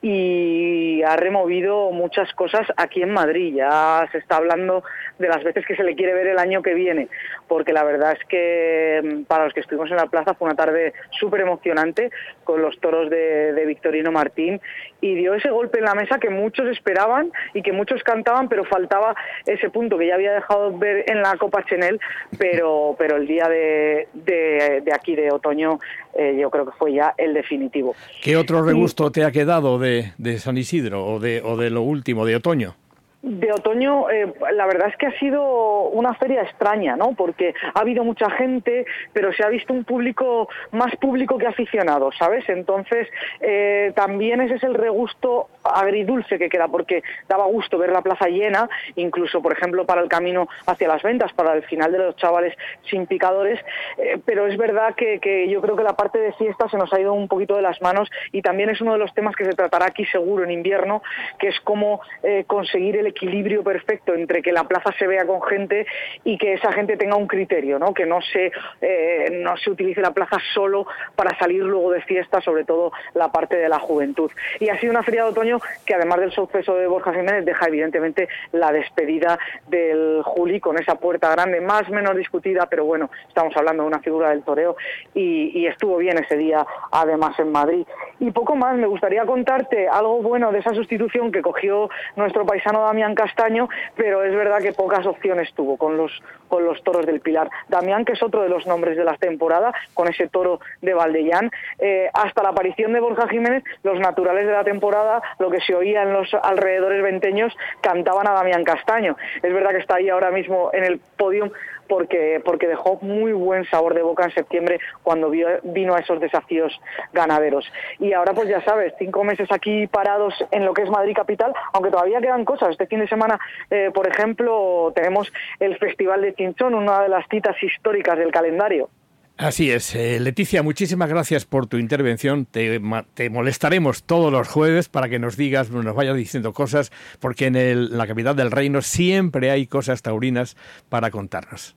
[0.00, 3.54] y ha removido muchas cosas aquí en Madrid.
[3.56, 4.84] Ya se está hablando
[5.18, 7.08] de las veces que se le quiere ver el año que viene,
[7.48, 10.56] porque la verdad es que mm, para los que estuvimos en la plaza fue una
[10.56, 12.10] tarde súper emocionante
[12.44, 14.60] con los toros de, Victorino Martín
[15.00, 18.64] y dio ese golpe en la mesa que muchos esperaban y que muchos cantaban, pero
[18.64, 19.14] faltaba
[19.46, 22.00] ese punto que ya había dejado ver en la Copa Chenel,
[22.38, 25.78] pero, pero el día de, de, aquí de otoño
[26.14, 27.94] eh, yo creo que fue ya el definitivo.
[28.22, 31.82] ¿Qué otro regusto te ha quedado de, de San Isidro o de, o de lo
[31.82, 32.74] último, de otoño?
[33.22, 37.14] De otoño, eh, la verdad es que ha sido una feria extraña, ¿no?
[37.14, 42.10] Porque ha habido mucha gente, pero se ha visto un público más público que aficionado,
[42.12, 42.48] ¿sabes?
[42.48, 43.08] Entonces,
[43.40, 48.28] eh, también ese es el regusto agridulce que queda, porque daba gusto ver la plaza
[48.28, 52.16] llena, incluso, por ejemplo, para el camino hacia las ventas, para el final de los
[52.16, 52.54] chavales
[52.90, 53.60] sin picadores,
[53.96, 56.92] eh, pero es verdad que, que yo creo que la parte de fiesta se nos
[56.92, 59.44] ha ido un poquito de las manos y también es uno de los temas que
[59.44, 61.02] se tratará aquí seguro en invierno,
[61.38, 65.42] que es cómo eh, conseguir el equilibrio perfecto entre que la plaza se vea con
[65.42, 65.86] gente
[66.24, 67.94] y que esa gente tenga un criterio, ¿no?
[67.94, 72.40] que no se, eh, no se utilice la plaza solo para salir luego de fiesta,
[72.40, 74.30] sobre todo la parte de la juventud.
[74.60, 77.66] Y ha sido una feria de otoño que además del suceso de Borja Jiménez deja
[77.66, 79.38] evidentemente la despedida
[79.68, 84.00] del Juli con esa puerta grande, más menos discutida, pero bueno, estamos hablando de una
[84.00, 84.76] figura del toreo
[85.14, 87.86] y, y estuvo bien ese día además en Madrid.
[88.20, 92.82] Y poco más, me gustaría contarte algo bueno de esa sustitución que cogió nuestro paisano
[92.82, 97.20] Damián Castaño, pero es verdad que pocas opciones tuvo con los, con los toros del
[97.20, 97.48] Pilar.
[97.68, 101.50] Damián, que es otro de los nombres de la temporada, con ese toro de Valdellán,
[101.78, 105.74] eh, hasta la aparición de Borja Jiménez, los naturales de la temporada, lo que se
[105.74, 109.16] oía en los alrededores venteños, cantaban a Damián Castaño.
[109.42, 111.50] Es verdad que está ahí ahora mismo en el podium
[111.88, 116.78] porque, porque dejó muy buen sabor de boca en septiembre cuando vino a esos desafíos
[117.12, 117.64] ganaderos.
[117.98, 121.52] Y ahora pues ya sabes, cinco meses aquí parados en lo que es Madrid Capital,
[121.72, 122.70] aunque todavía quedan cosas.
[122.70, 127.26] Este fin de semana, eh, por ejemplo, tenemos el Festival de Chinchón, una de las
[127.28, 128.90] citas históricas del calendario.
[129.38, 129.94] Así es.
[129.94, 132.44] Eh, Leticia, muchísimas gracias por tu intervención.
[132.44, 132.80] Te,
[133.14, 137.54] te, molestaremos todos los jueves para que nos digas, nos vayas diciendo cosas, porque en,
[137.54, 140.56] el, la capital del reino siempre hay cosas taurinas
[140.88, 141.76] para contarnos.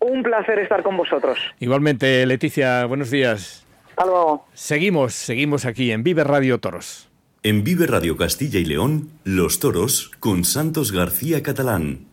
[0.00, 1.38] Un placer estar con vosotros.
[1.60, 3.66] Igualmente, Leticia, buenos días.
[3.90, 4.46] Hasta luego.
[4.54, 7.10] Seguimos, seguimos aquí en Vive Radio Toros.
[7.42, 12.06] En Vive Radio Castilla y León, Los Toros con Santos García Catalán.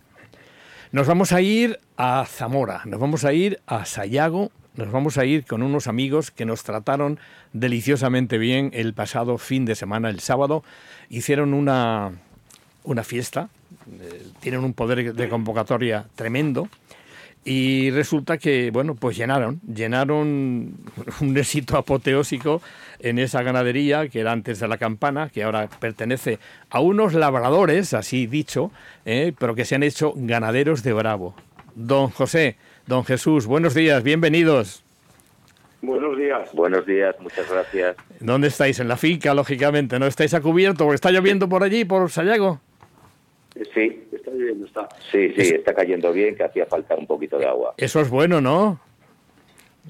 [0.92, 5.26] Nos vamos a ir a Zamora, nos vamos a ir a Sayago, nos vamos a
[5.26, 7.20] ir con unos amigos que nos trataron
[7.54, 10.64] deliciosamente bien el pasado fin de semana, el sábado.
[11.10, 12.12] Hicieron una,
[12.84, 13.50] una fiesta,
[14.00, 16.70] eh, tienen un poder de convocatoria tremendo.
[17.44, 20.78] Y resulta que, bueno, pues llenaron, llenaron
[21.22, 22.62] un éxito apoteósico
[23.00, 26.38] en esa ganadería que era antes de la campana, que ahora pertenece
[26.70, 28.72] a unos labradores, así dicho,
[29.06, 31.34] eh, pero que se han hecho ganaderos de Bravo.
[31.74, 32.58] Don José,
[32.92, 34.84] don Jesús, buenos días, bienvenidos.
[35.82, 36.50] Buenos días.
[36.52, 37.96] Buenos días, muchas gracias.
[38.20, 38.82] ¿Dónde estáis?
[38.82, 40.08] En la finca, lógicamente, ¿no?
[40.08, 40.94] ¿Estáis a cubierto?
[40.94, 42.60] ¿Está lloviendo por allí, por Sayago?
[43.74, 44.90] Sí, está lloviendo, está.
[45.10, 47.74] Sí, sí, está cayendo bien, que hacía falta un poquito de agua.
[47.78, 48.82] Eso es bueno, ¿no?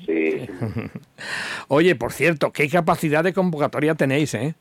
[0.06, 0.48] Sí.
[1.70, 4.54] Oye, por cierto, ¿qué capacidad de convocatoria tenéis, eh?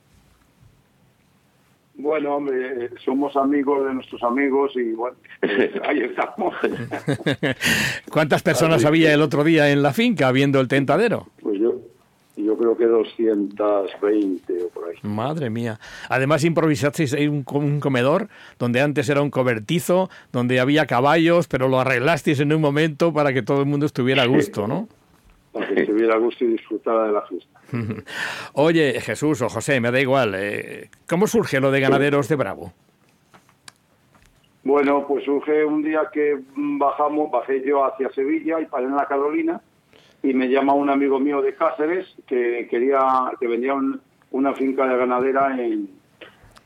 [2.01, 5.17] Bueno, hombre, somos amigos de nuestros amigos y bueno,
[5.87, 6.55] ahí estamos.
[8.11, 11.27] ¿Cuántas personas había el otro día en la finca viendo el tentadero?
[11.43, 11.75] Pues yo,
[12.37, 14.97] yo creo que 220 o por ahí.
[15.03, 15.79] Madre mía.
[16.09, 18.29] Además improvisasteis ahí un, un, comedor
[18.59, 23.35] donde antes era un cobertizo, donde había caballos, pero lo arreglasteis en un momento para
[23.35, 24.89] que todo el mundo estuviera a gusto, ¿no?
[25.53, 27.60] Para que estuviera a gusto y disfrutara de la fiesta.
[28.55, 30.35] Oye, Jesús o José, me da igual.
[30.37, 32.73] Eh, ¿Cómo surge lo de Ganaderos de Bravo?
[34.63, 39.07] Bueno, pues surge un día que bajamos, bajé yo hacia Sevilla y paré en la
[39.07, 39.61] Carolina
[40.23, 44.01] y me llama un amigo mío de Cáceres que quería que vendía un,
[44.33, 45.89] una finca de ganadera en,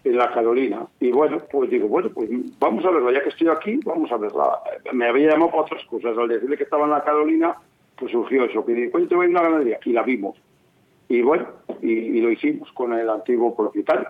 [0.04, 0.86] en la Carolina.
[1.00, 2.28] Y bueno, pues digo, bueno, pues
[2.58, 4.58] vamos a verla, ya que estoy aquí, vamos a verla.
[4.92, 7.54] Me había llamado para otras cosas, al decirle que estaba en la Carolina,
[7.96, 10.36] pues surgió eso, que dije, oye, te voy a una ganadería, y la vimos.
[11.08, 11.46] Y bueno,
[11.82, 14.08] y, y, lo hicimos con el antiguo propietario.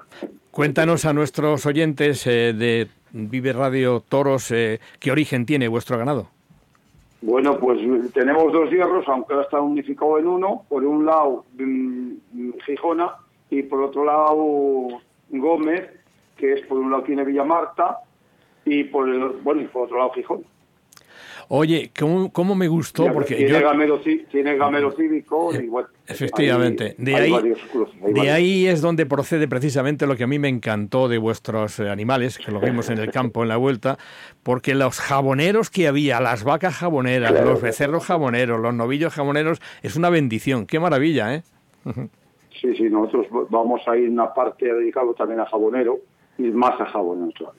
[0.50, 6.28] Cuéntanos a nuestros oyentes eh, de Vive Radio Toros, eh, ¿qué origen tiene vuestro ganado?
[7.22, 7.80] Bueno, pues
[8.12, 10.64] tenemos dos hierros, aunque ahora está unificado en uno.
[10.68, 12.12] Por un lado, mmm,
[12.66, 13.14] Gijona,
[13.50, 15.90] y por otro lado, Gómez,
[16.36, 17.98] que es por un lado tiene Villa Marta,
[18.64, 20.44] y por el, bueno, y por otro lado Gijón.
[21.48, 23.12] Oye, ¿cómo, cómo me gustó?
[23.12, 23.60] Porque tiene, yo...
[23.60, 26.94] gamero, tiene gamero cívico y bueno, Efectivamente.
[26.98, 27.54] hay- de hay ahí,
[28.12, 31.88] de ahí es donde procede precisamente lo que a mí me encantó de vuestros eh,
[31.88, 33.98] animales, que lo vimos en el campo en la vuelta,
[34.42, 37.50] porque los jaboneros que había, las vacas jaboneras, Claro.
[37.52, 40.66] los becerros jaboneros, los novillos jaboneros, es una bendición.
[40.66, 41.42] Qué maravilla, ¿eh?
[42.60, 45.98] Sí, sí, nosotros vamos a ir una parte dedicada también a jabonero
[46.38, 47.30] y más a jabonero.
[47.34, 47.54] claro.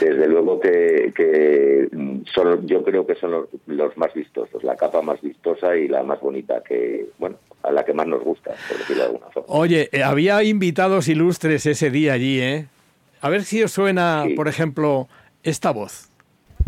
[0.00, 1.88] Desde luego que, que
[2.34, 6.02] son, yo creo que son los, los más vistosos, la capa más vistosa y la
[6.02, 7.36] más bonita, que bueno,
[7.70, 9.46] a la que más nos gusta, por decirlo de alguna forma.
[9.48, 12.66] Oye, eh, había invitados ilustres ese día allí, ¿eh?
[13.20, 14.34] A ver si os suena, Sí.
[14.34, 15.08] por ejemplo,
[15.42, 16.08] esta voz.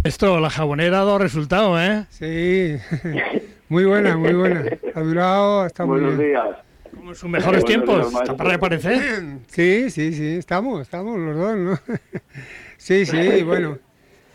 [0.05, 2.07] Esto, la jabonera ha dado resultado, ¿eh?
[2.11, 2.77] Sí,
[3.69, 4.65] muy buena, muy buena.
[4.95, 6.31] Ha durado, está muy Buenos bien.
[6.31, 6.47] días.
[6.95, 9.23] Como en sus mejores tiempos, está para reaparecer.
[9.49, 11.79] Sí, sí, sí, estamos, estamos los dos, ¿no?
[12.77, 13.79] sí, sí, bueno.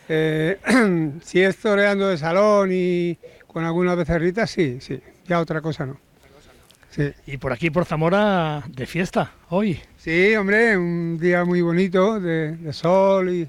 [0.09, 0.57] Eh,
[1.21, 4.99] si es toreando de salón y con algunas becerritas, sí, sí.
[5.27, 5.99] Ya otra cosa no.
[6.97, 7.13] Sí.
[7.27, 9.79] Y por aquí, por Zamora, de fiesta, hoy.
[9.97, 13.47] Sí, hombre, un día muy bonito de, de sol y,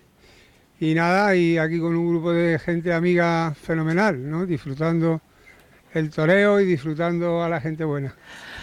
[0.79, 4.45] y nada, y aquí con un grupo de gente amiga fenomenal, ¿no?
[4.45, 5.23] Disfrutando
[5.95, 8.15] el toreo y disfrutando a la gente buena.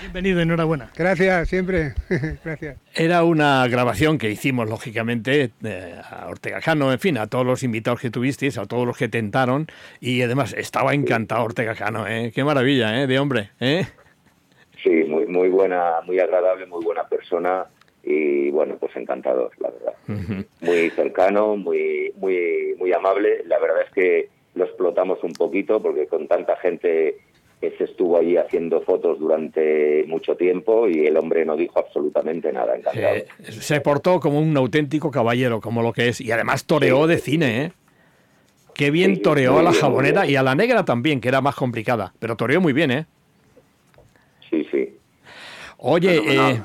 [0.01, 0.91] Bienvenido, enhorabuena.
[0.95, 1.95] Gracias, siempre.
[2.43, 2.77] Gracias.
[2.93, 7.63] Era una grabación que hicimos, lógicamente, eh, a Ortega Cano, en fin, a todos los
[7.63, 9.65] invitados que tuvisteis, a todos los que tentaron,
[9.99, 12.31] y además estaba encantado Ortega Cano, ¿eh?
[12.35, 13.07] Qué maravilla, ¿eh?
[13.07, 13.87] De hombre, ¿eh?
[14.85, 17.65] Sí, muy, muy buena, muy agradable, muy buena persona
[18.03, 20.45] y bueno, pues encantador, la verdad.
[20.61, 23.43] Muy cercano, muy, muy, muy amable.
[23.45, 27.17] La verdad es que lo explotamos un poquito porque con tanta gente
[27.59, 32.53] que se estuvo allí haciendo fotos durante mucho tiempo y el hombre no dijo absolutamente
[32.53, 32.75] nada.
[32.75, 33.15] Encantado.
[33.15, 37.17] Eh, se portó como un auténtico caballero, como lo que es, y además toreó de
[37.17, 37.71] cine, ¿eh?
[38.75, 41.41] Qué bien Sí, toreó a la bien, jabonera y a la negra también, que era
[41.41, 43.05] más complicada, pero toreó muy bien, ¿eh?
[44.49, 44.97] Sí, sí.
[45.77, 46.61] Oye, eh,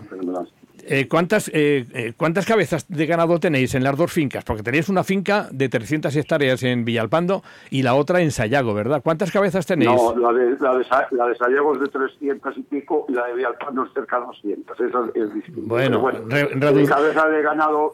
[0.87, 4.45] eh, ¿cuántas, eh, eh, ¿cuántas cabezas de ganado tenéis en las dos fincas?
[4.45, 9.03] Porque tenéis una finca de 300 hectáreas en Villalpando y la otra en Sayago, ¿verdad?
[9.03, 9.91] ¿Cuántas cabezas tenéis?
[9.91, 13.27] No, la de, la, de, la de Sayago es de 300 y pico y la
[13.27, 14.81] de Villalpando es cerca de 200.
[14.81, 15.61] Eso es, distinto.
[15.65, 17.93] Bueno, Pero re- de cabeza de ganado,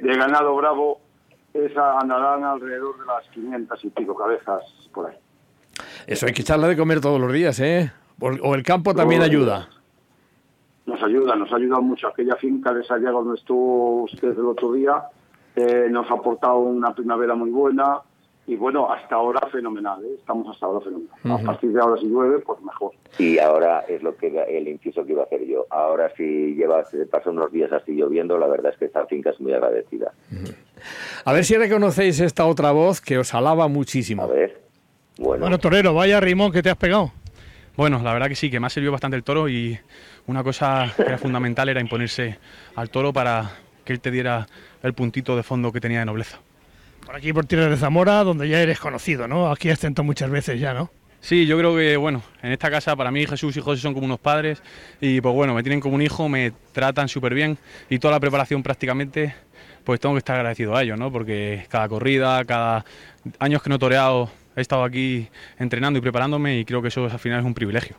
[0.00, 1.00] de ganado bravo,
[1.52, 4.62] esa andarán alrededor de las 500 y pico cabezas
[4.94, 5.16] por ahí.
[6.06, 7.90] Eso hay que echarla de comer todos los días, ¿eh?
[8.20, 9.68] O, el campo también ayuda.
[10.86, 12.08] Nos ayuda, nos ayuda mucho.
[12.08, 15.02] Aquella finca de Sayago donde estuvo usted el otro día
[15.56, 18.00] eh, nos ha aportado una primavera muy buena
[18.46, 20.16] y bueno, hasta ahora fenomenal, ¿eh?
[20.18, 21.14] estamos hasta ahora fenomenal.
[21.24, 22.92] A partir de ahora si llueve, pues mejor.
[23.18, 25.66] Y ahora es lo que el inciso que iba a hacer yo.
[25.70, 29.30] Ahora si lleva, se pasa unos días así lloviendo, la verdad es que esta finca
[29.30, 30.12] es muy agradecida.
[31.24, 34.22] A ver si reconocéis esta otra voz que os alaba muchísimo.
[34.22, 34.60] A ver,
[35.18, 37.12] bueno, Bueno, Torero, vaya rimón que te has pegado.
[37.76, 39.78] Bueno, la verdad que sí, que me ha servido bastante el toro y
[40.26, 42.38] una cosa que era fundamental era imponerse
[42.76, 43.50] al toro para
[43.84, 44.46] que él te diera
[44.82, 46.38] el puntito de fondo que tenía de nobleza.
[47.04, 49.50] Por aquí, por tierra de Zamora, donde ya eres conocido, ¿no?
[49.50, 50.90] Aquí has tentado muchas veces ya, ¿no?
[51.20, 54.06] Sí, yo creo que, bueno, en esta casa para mí Jesús y José son como
[54.06, 54.62] unos padres
[55.00, 57.58] y pues bueno, me tienen como un hijo, me tratan súper bien
[57.90, 59.34] y toda la preparación prácticamente
[59.84, 61.12] pues tengo que estar agradecido a ellos, ¿no?
[61.12, 62.84] Porque cada corrida, cada
[63.38, 64.30] años que no he toreado,
[64.60, 67.96] he estado aquí entrenando y preparándome y creo que eso al final es un privilegio.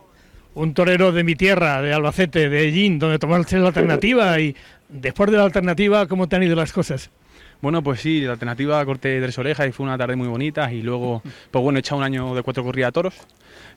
[0.54, 4.54] Un torero de mi tierra, de Albacete, de Ellín, donde tomaste la alternativa y
[4.88, 7.10] después de la alternativa, ¿cómo te han ido las cosas?
[7.62, 10.72] Bueno, pues sí, la alternativa corté tres orejas y fue una tarde muy bonita.
[10.72, 13.14] Y luego, pues bueno, he echado un año de cuatro corridas de toros,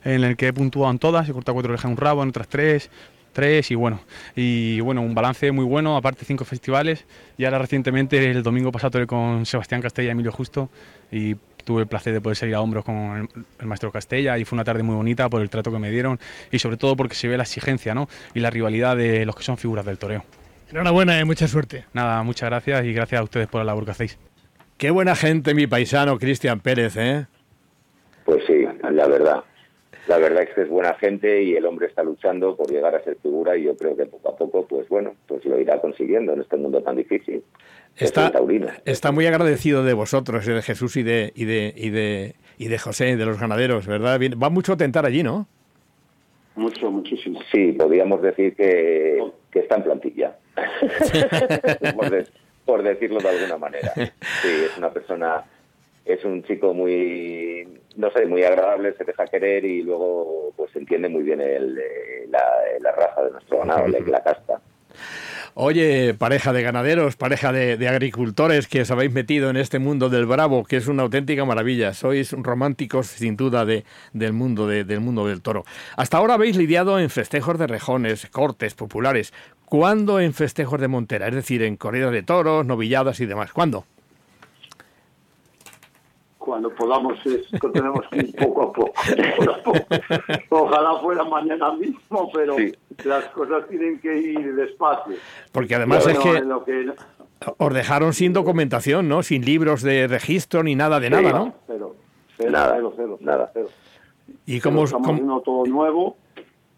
[0.04, 2.30] en el que he puntuado en todas, he cortado cuatro orejas en un rabo, en
[2.30, 2.90] otras tres,
[3.32, 4.00] tres y bueno.
[4.34, 7.04] Y bueno, un balance muy bueno, aparte cinco festivales.
[7.38, 10.68] Y ahora recientemente, el domingo pasado, con Sebastián Castella y Emilio Justo.
[11.12, 14.44] Y tuve el placer de poder salir a hombros con el, el maestro Castella y
[14.44, 16.18] fue una tarde muy bonita por el trato que me dieron
[16.50, 18.08] y sobre todo porque se ve la exigencia ¿no?
[18.34, 20.24] y la rivalidad de los que son figuras del toreo.
[20.70, 21.84] Enhorabuena y mucha suerte.
[21.92, 24.18] Nada, muchas gracias y gracias a ustedes por la labor que hacéis.
[24.78, 27.26] Qué buena gente mi paisano Cristian Pérez, ¿eh?
[28.24, 29.44] pues sí, la verdad.
[30.08, 33.02] La verdad es que es buena gente y el hombre está luchando por llegar a
[33.02, 36.32] ser figura y yo creo que poco a poco, pues bueno, pues lo irá consiguiendo
[36.32, 37.42] en este mundo tan difícil.
[37.96, 38.32] Es Está,
[38.84, 42.68] está muy agradecido de vosotros, y de Jesús y de, y de, y de, y
[42.68, 44.20] de José, de los ganaderos, ¿verdad?
[44.40, 45.48] Va mucho a tentar allí, ¿no?
[46.56, 47.40] Mucho, muchísimo.
[47.52, 50.36] Sí, podríamos decir que, que está en plantilla.
[51.96, 52.26] por, de-
[52.64, 53.92] por decirlo de alguna manera.
[53.94, 55.44] Sí, es una persona,
[56.06, 61.08] es un chico muy, no sé, muy agradable, se deja querer y luego pues entiende
[61.08, 62.42] muy bien el, eh, la,
[62.80, 64.60] la raza de nuestro ganado, la, casta.
[65.58, 70.10] Oye, pareja de ganaderos, pareja de, de agricultores que os habéis metido en este mundo
[70.10, 71.94] del bravo, que es una auténtica maravilla.
[71.94, 75.64] Sois románticos, sin duda, de, del, mundo, de- del mundo del toro.
[75.96, 79.32] Hasta ahora habéis lidiado en festejos de rejones, cortes populares.
[79.64, 81.26] ¿Cuándo en festejos de montera?
[81.28, 83.52] Es decir, en corridas de toros, novilladas y demás.
[83.52, 83.86] ¿Cuándo?
[86.46, 88.92] Cuando podamos, esto tenemos que ir poco a poco.
[89.36, 89.86] poco a poco.
[90.50, 92.54] Ojalá fuera mañana mismo, pero
[93.04, 95.16] las cosas tienen que ir despacio.
[95.50, 96.92] Porque además Bueno, es que en lo que
[97.58, 99.24] os dejaron sin documentación, ¿no?
[99.24, 101.52] Sin libros de registro ni nada de nada, ¿no?
[101.66, 101.96] Cero,
[102.36, 103.50] cero, Nada, cero, cero, nada.
[103.52, 103.66] cero.
[104.46, 106.16] ¿Y cómo, os- estamos cómo- haciendo todo nuevo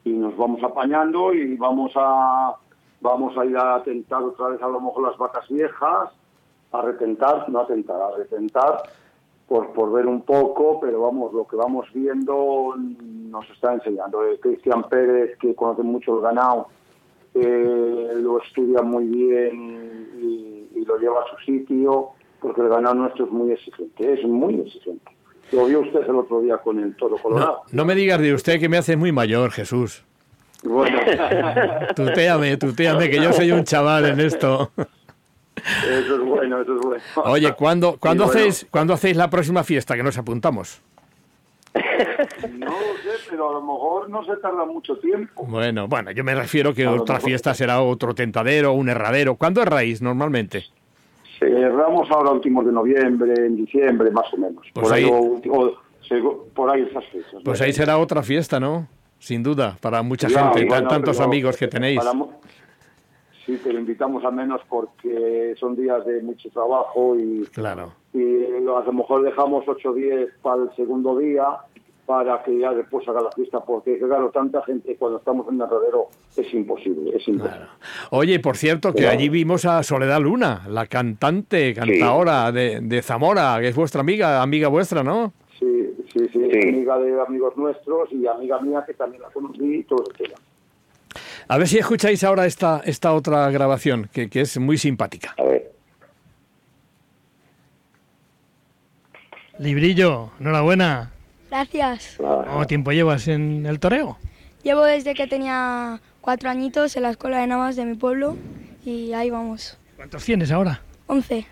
[0.05, 2.55] y nos vamos apañando y vamos a
[3.03, 6.09] vamos a ir a atentar otra vez a lo mejor las vacas viejas,
[6.73, 8.83] a retentar, no a atentar, a retentar
[9.49, 14.25] por, por ver un poco, pero vamos, lo que vamos viendo nos está enseñando.
[14.27, 16.69] Eh, Cristian Pérez, que conoce mucho el ganado,
[17.35, 22.95] eh, lo estudia muy bien y, y lo lleva a su sitio, porque el ganado
[22.95, 25.11] nuestro es muy exigente, es muy exigente.
[25.53, 27.63] Lo vio usted el otro día con el toro colorado.
[27.73, 30.05] No me digas de usted que me hace muy mayor, Jesús.
[30.63, 30.99] Bueno,
[31.97, 34.71] Tutéame, tutéame, que yo soy un chaval en esto.
[36.01, 37.03] Eso es bueno, eso es bueno.
[37.25, 39.97] Oye, ¿cuándo, ¿cuándo, bueno, hacéis, ¿cuándo hacéis la próxima fiesta?
[39.97, 40.81] Que nos apuntamos.
[41.75, 45.45] No lo sé, pero a lo mejor no se tarda mucho tiempo.
[45.47, 49.37] Bueno, bueno, yo me refiero que A otra fiesta será otro tentadero, un herradero.
[49.37, 50.65] ¿Cuándo erráis normalmente?
[51.39, 54.65] Cerramos ahora últimos de noviembre, en diciembre, más o menos.
[54.73, 55.77] Pues por, ahí, ahí- o- o-
[56.09, 57.43] sego- por ahí esas fechas.
[57.45, 58.89] Pues ahí será otra fiesta, ¿no?
[59.21, 61.99] Sin duda, para mucha Ya, gente, bueno, tantos amigos que tenéis.
[61.99, 62.13] para
[63.49, 67.93] sí, pero invitamos a menos porque son días de mucho trabajo y, Claro.
[68.13, 71.47] y lo- a lo mejor dejamos 8 o 10 para el segundo día
[72.05, 75.69] para que ya después haga la fiesta, porque claro, tanta gente cuando estamos en el
[75.69, 77.67] rodero es imposible, es imposible.
[78.11, 79.19] Oye, por cierto, que Claro.
[79.19, 84.43] allí vimos a Soledad Luna, la cantante, cantaora de, de Zamora, que es vuestra amiga,
[84.43, 85.33] amiga vuestra, ¿no?
[85.59, 89.85] Sí, sí, sí, amiga de amigos nuestros y amiga mía que también la conocí y
[89.85, 90.39] todo ese tema.
[91.49, 95.35] A ver si escucháis ahora esta, esta otra grabación, que, que es muy simpática.
[95.39, 95.73] A ver.
[99.59, 101.11] Librillo, enhorabuena.
[101.51, 102.17] Gracias.
[102.19, 104.19] ¿Cuánto tiempo llevas en el toreo?
[104.63, 108.37] Llevo desde que tenía cuatro añitos en la escuela de Navas de mi pueblo
[108.85, 109.79] y ahí vamos.
[109.97, 110.83] ¿Cuántos tienes ahora?
[111.07, 111.47] Once.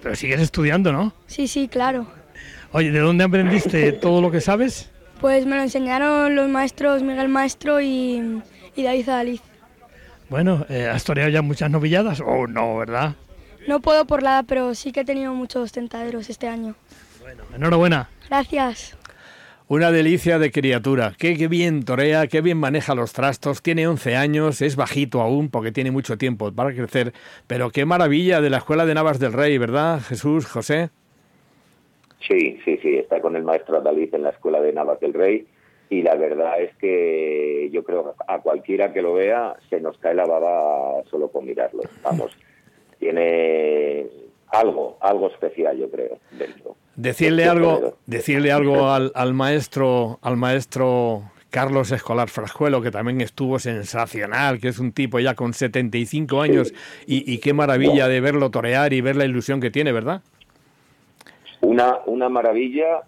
[0.00, 1.12] Pero sigues estudiando, ¿no?
[1.26, 2.06] Sí, sí, claro.
[2.70, 4.90] Oye, ¿de dónde aprendiste todo lo que sabes?
[5.20, 8.40] Pues me lo enseñaron los maestros Miguel Maestro y,
[8.76, 9.42] y David Adaliz.
[10.28, 12.20] Bueno, eh, ¿has toreado ya muchas novilladas?
[12.20, 13.14] Oh, no, ¿verdad?
[13.66, 16.74] No puedo por la edad, pero sí que he tenido muchos tentaderos este año.
[17.54, 18.08] Enhorabuena.
[18.28, 18.96] Gracias.
[19.66, 21.14] Una delicia de criatura.
[21.18, 23.62] Qué, qué bien torea, qué bien maneja los trastos.
[23.62, 27.14] Tiene 11 años, es bajito aún porque tiene mucho tiempo para crecer.
[27.46, 30.90] Pero qué maravilla de la Escuela de Navas del Rey, ¿verdad, Jesús, José?
[32.28, 35.46] Sí, sí, sí, está con el maestro Adalid en la Escuela de Navas del Rey
[35.94, 39.96] y la verdad es que yo creo que a cualquiera que lo vea se nos
[39.98, 41.82] cae la baba solo con mirarlo.
[42.02, 42.36] Vamos,
[42.98, 44.06] tiene
[44.48, 46.76] algo, algo especial yo creo dentro.
[46.96, 53.60] Decirle algo, decirle algo al, al maestro, al maestro Carlos Escolar Frascuelo, que también estuvo
[53.60, 56.74] sensacional, que es un tipo ya con 75 años
[57.06, 60.22] y, y qué maravilla de verlo torear y ver la ilusión que tiene, ¿verdad?
[61.60, 63.02] Una, una maravilla,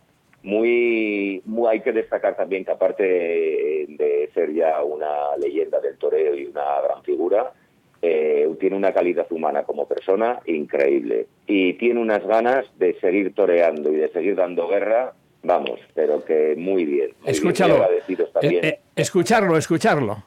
[0.46, 6.36] muy, muy hay que destacar también que aparte de ser ya una leyenda del toreo
[6.36, 7.52] y una gran figura,
[8.00, 13.92] eh, tiene una calidad humana como persona increíble y tiene unas ganas de seguir toreando
[13.92, 16.86] y de seguir dando guerra, vamos, pero que muy bien.
[16.86, 17.74] muy bien, Escúchalo.
[17.76, 18.64] agradecidos también.
[18.64, 20.24] Eh, eh, escucharlo, escucharlo.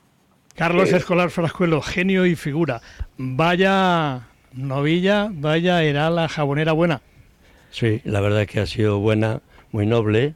[0.55, 0.97] Carlos Sí.
[0.97, 2.81] Escolar Frascuelo, genio y figura.
[3.17, 7.01] Vaya novilla, vaya era la jabonera buena.
[7.69, 9.41] Sí, la verdad es que ha sido buena,
[9.71, 10.35] muy noble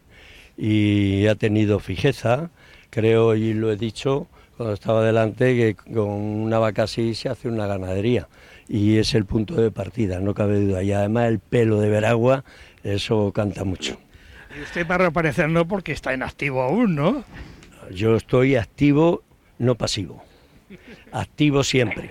[0.57, 2.49] y ha tenido fijeza.
[2.89, 4.27] Creo, y lo he dicho
[4.57, 8.27] cuando estaba delante, que con una vaca así se hace una ganadería.
[8.67, 10.83] Y es el punto de partida, no cabe duda.
[10.83, 12.43] Y además el pelo de Veragua,
[12.83, 13.97] eso canta mucho.
[14.57, 17.23] Y usted va a reaparecer no porque está en activo aún, ¿no?
[17.91, 19.23] Yo estoy activo,
[19.57, 20.23] no pasivo.
[21.11, 22.09] Activo siempre.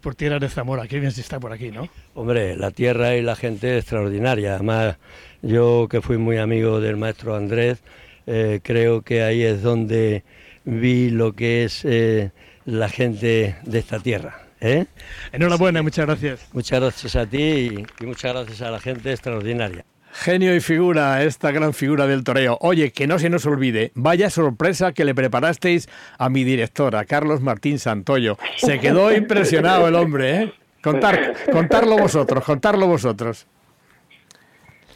[0.00, 1.88] Por tierra de Zamora, qué bien se está por aquí, ¿no?
[2.14, 4.54] Hombre, la tierra y la gente extraordinaria.
[4.54, 4.96] Además,
[5.42, 7.82] yo que fui muy amigo del maestro Andrés,
[8.26, 10.24] eh, creo que ahí es donde
[10.64, 12.30] vi lo que es eh,
[12.64, 14.42] la gente de esta tierra.
[14.60, 14.86] ¿eh?
[15.32, 16.48] Enhorabuena, muchas gracias.
[16.52, 19.84] Muchas gracias a ti y, y muchas gracias a la gente extraordinaria.
[20.12, 22.58] Genio y figura, esta gran figura del toreo.
[22.60, 25.88] Oye, que no se nos olvide, vaya sorpresa que le preparasteis
[26.18, 28.36] a mi directora, Carlos Martín Santoyo.
[28.56, 30.52] Se quedó impresionado el hombre, ¿eh?
[30.82, 33.46] Contar, contarlo vosotros, contarlo vosotros.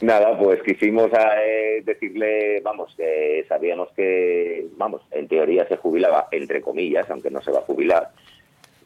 [0.05, 6.61] Nada, pues quisimos eh, decirle, vamos, que sabíamos que, vamos, en teoría se jubilaba, entre
[6.61, 8.11] comillas, aunque no se va a jubilar,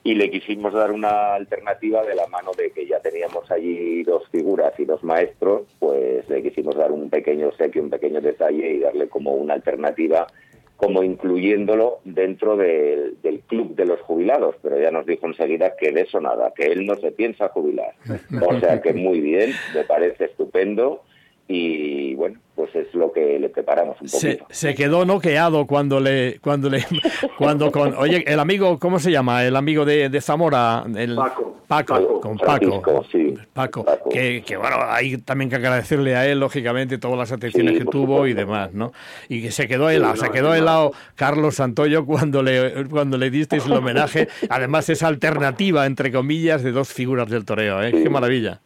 [0.05, 4.29] y le quisimos dar una alternativa de la mano de que ya teníamos allí dos
[4.31, 8.79] figuras y dos maestros, pues le quisimos dar un pequeño obsequio, un pequeño detalle y
[8.79, 10.29] darle como una alternativa,
[10.77, 15.91] como incluyéndolo dentro del, del club de los jubilados, pero ya nos dijo enseguida que
[15.91, 17.97] de eso nada, que él no se piensa jubilar.
[18.49, 21.03] O sea que muy bien, me parece estupendo
[21.49, 24.47] y bueno, pues es lo que le preparamos un Se, poquito.
[24.51, 26.85] se quedó noqueado cuando le, cuando le,
[27.39, 29.45] cuando con, oye, el amigo, ¿cómo se llama?
[29.45, 31.55] El amigo de, de Zamora, el Paco.
[31.69, 33.35] Paco, con Paco, sí.
[33.53, 37.79] Paco, que, que bueno, hay también que agradecerle a él, lógicamente, todas las atenciones Sí,
[37.81, 38.93] que tuvo y demás, ¿no?
[39.29, 43.31] Y que se quedó helado, no, se quedó helado Carlos Santoyo cuando le, cuando le
[43.31, 47.93] disteis el homenaje, además esa alternativa, entre comillas, de dos figuras del toreo, ¿eh?
[47.93, 48.61] Qué maravilla.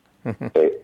[0.55, 0.82] Eh,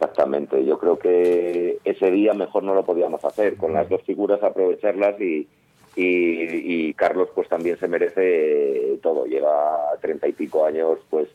[0.00, 4.40] exactamente, yo creo que ese día mejor no lo podíamos hacer, con las dos figuras
[4.44, 5.48] aprovecharlas y,
[5.96, 11.28] y, y Carlos pues también se merece todo, lleva treinta y pico años pues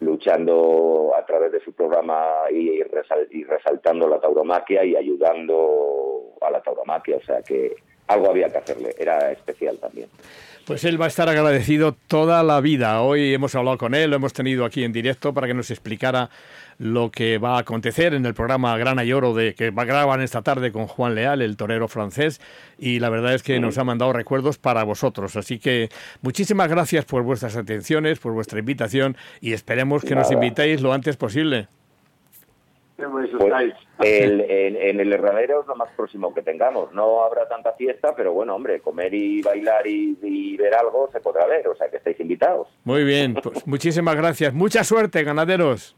[0.00, 6.50] luchando a través de su programa y, resal- y resaltando la tauromaquia y ayudando a
[6.50, 7.76] la tauromaquia, o sea que
[8.08, 10.08] algo había que hacerle, era especial también.
[10.66, 13.02] Pues él va a estar agradecido toda la vida.
[13.02, 16.28] Hoy hemos hablado con él, lo hemos tenido aquí en directo para que nos explicara
[16.78, 19.86] lo que va a acontecer en el programa Grana y Oro de que va a
[19.86, 22.40] grabar esta tarde con Juan Leal, el torero francés,
[22.78, 25.36] y la verdad es que nos ha mandado recuerdos para vosotros.
[25.36, 25.88] Así que
[26.22, 30.34] muchísimas gracias por vuestras atenciones, por vuestra invitación y esperemos que nos Nada.
[30.34, 31.68] invitéis lo antes posible.
[32.96, 33.30] Pues
[34.00, 36.92] el- en, en el herradero es lo más próximo que tengamos.
[36.94, 41.20] No habrá tanta fiesta, pero bueno, hombre, comer y bailar y, y ver algo se
[41.20, 42.68] podrá ver, o sea que estáis invitados.
[42.84, 44.54] Muy bien, pues muchísimas gracias.
[44.54, 45.94] Mucha suerte, ganaderos.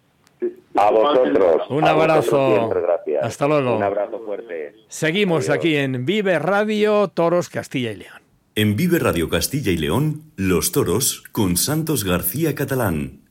[0.81, 1.63] A vosotros.
[1.71, 2.37] Un a abrazo.
[2.37, 3.25] vosotros siempre, gracias.
[3.25, 3.77] Hasta luego.
[3.77, 4.75] Un abrazo fuerte.
[4.89, 5.57] Seguimos Adiós.
[5.57, 8.23] aquí en Vive Radio Toros Castilla y León.
[8.55, 13.23] En Vive Radio Castilla y León, Los Toros con Santos García Catalán.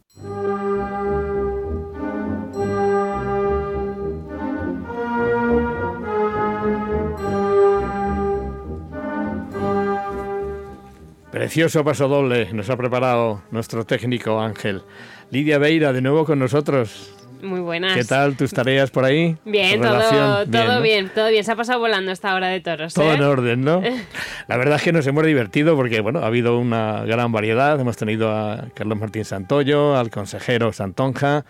[11.32, 14.82] Precioso paso doble nos ha preparado nuestro técnico Ángel.
[15.30, 17.14] Lidia Beira, de nuevo con nosotros.
[17.42, 17.96] Muy buenas.
[17.96, 19.38] ¿Qué tal tus tareas por ahí?
[19.46, 20.82] Bien, ¿Tu todo, todo ¿no?
[20.82, 21.44] bien, todo bien.
[21.44, 22.94] Se ha pasado volando esta hora de toros.
[22.94, 23.16] Todo ¿eh?
[23.16, 23.82] en orden, ¿no?
[24.48, 27.80] La verdad es que nos hemos divertido porque, bueno, ha habido una gran variedad.
[27.80, 31.46] Hemos tenido a Carlos Martín Santoyo, al consejero Santonja,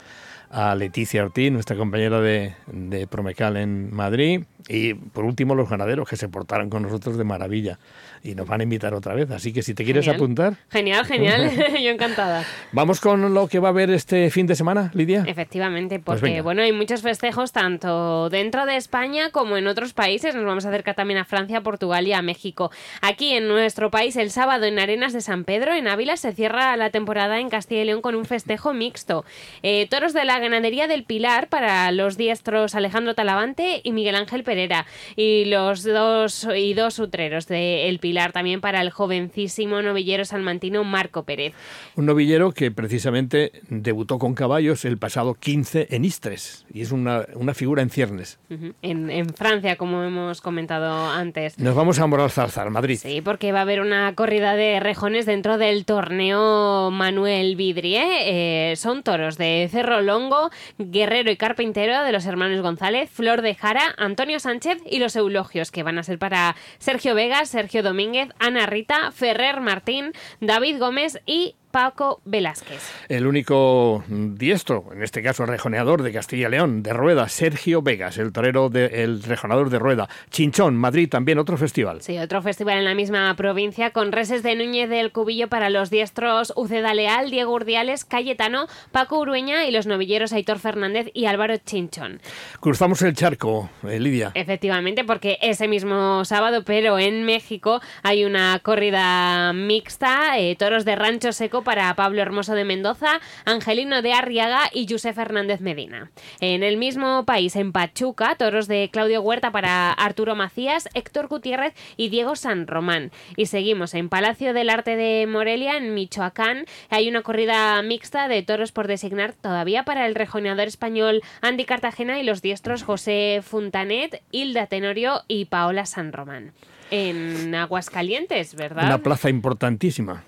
[0.49, 6.07] a Leticia Ortiz, nuestra compañera de, de Promecal en Madrid, y por último los ganaderos
[6.07, 7.79] que se portaron con nosotros de maravilla
[8.27, 9.31] y nos van a invitar otra vez.
[9.31, 11.49] Así que si te quieres apuntar, Genial, genial.
[11.81, 12.43] Yo encantada.
[12.71, 15.23] vamos con lo que va a haber este fin de semana, Lidia.
[15.25, 16.43] Efectivamente, Pues porque venga.
[16.43, 20.35] bueno, hay muchos festejos tanto dentro de España como en otros países.
[20.35, 22.71] Nos vamos a acercar también a Francia, Portugal y a México.
[23.01, 26.75] Aquí en nuestro país, el sábado en Arenas de San Pedro, en Ávila, se cierra
[26.75, 29.23] la temporada en Castilla y León con un festejo mixto.
[29.63, 34.43] Eh, toros de la ganadería del Pilar para los diestros Alejandro Talavante y Miguel Ángel
[34.43, 34.85] Pereira.
[35.15, 40.83] Y los dos y dos utreros de El Pilar también para el jovencísimo novillero salmantino
[40.83, 41.53] Marco Pérez.
[41.95, 47.25] Un novillero que precisamente debutó con caballos el pasado 15 en Istres y es una,
[47.35, 48.39] una figura en ciernes.
[48.81, 51.57] En, en Francia, como hemos comentado antes.
[51.59, 52.99] Nos vamos a Moral Zarzal, Madrid.
[53.01, 58.71] Sí, porque va a haber una corrida de rejones dentro del torneo Manuel Vidrie.
[58.71, 63.55] Eh, son toros de Cerro Longo, Guerrero y Carpintero de los hermanos González, Flor de
[63.55, 67.96] Jara, Antonio Sánchez y los Eulogios, que van a ser para Sergio Vegas, Sergio Domínguez,
[68.39, 72.81] Ana Rita, Ferrer Martín, David Gómez y Paco Velázquez.
[73.09, 78.17] El único diestro, en este caso rejoneador de Castilla y León, de Rueda, Sergio Vegas,
[78.17, 80.09] el torero del rejoneador de Rueda.
[80.29, 82.01] Chinchón, Madrid, también otro festival.
[82.01, 85.89] Sí, otro festival en la misma provincia con reses de Núñez del Cubillo para los
[85.89, 91.57] diestros Uceda Leal, Diego Urdiales, Cayetano, Paco Urueña y los novilleros Aitor Fernández y Álvaro
[91.57, 92.21] Chinchón.
[92.59, 94.31] Cruzamos el charco, eh, Lidia.
[94.33, 100.95] Efectivamente, porque ese mismo sábado, pero en México, hay una corrida mixta, eh, toros de
[100.95, 106.11] rancho seco para Pablo Hermoso de Mendoza, Angelino de Arriaga y José Fernández Medina.
[106.39, 111.73] En el mismo país, en Pachuca, toros de Claudio Huerta para Arturo Macías, Héctor Gutiérrez
[111.95, 113.11] y Diego San Román.
[113.35, 116.65] Y seguimos en Palacio del Arte de Morelia, en Michoacán.
[116.89, 122.19] Hay una corrida mixta de toros por designar todavía para el rejoneador español Andy Cartagena
[122.19, 126.53] y los diestros José Funtanet, Hilda Tenorio y Paola San Román.
[126.89, 128.85] En Aguascalientes, ¿verdad?
[128.85, 130.23] Una plaza importantísima.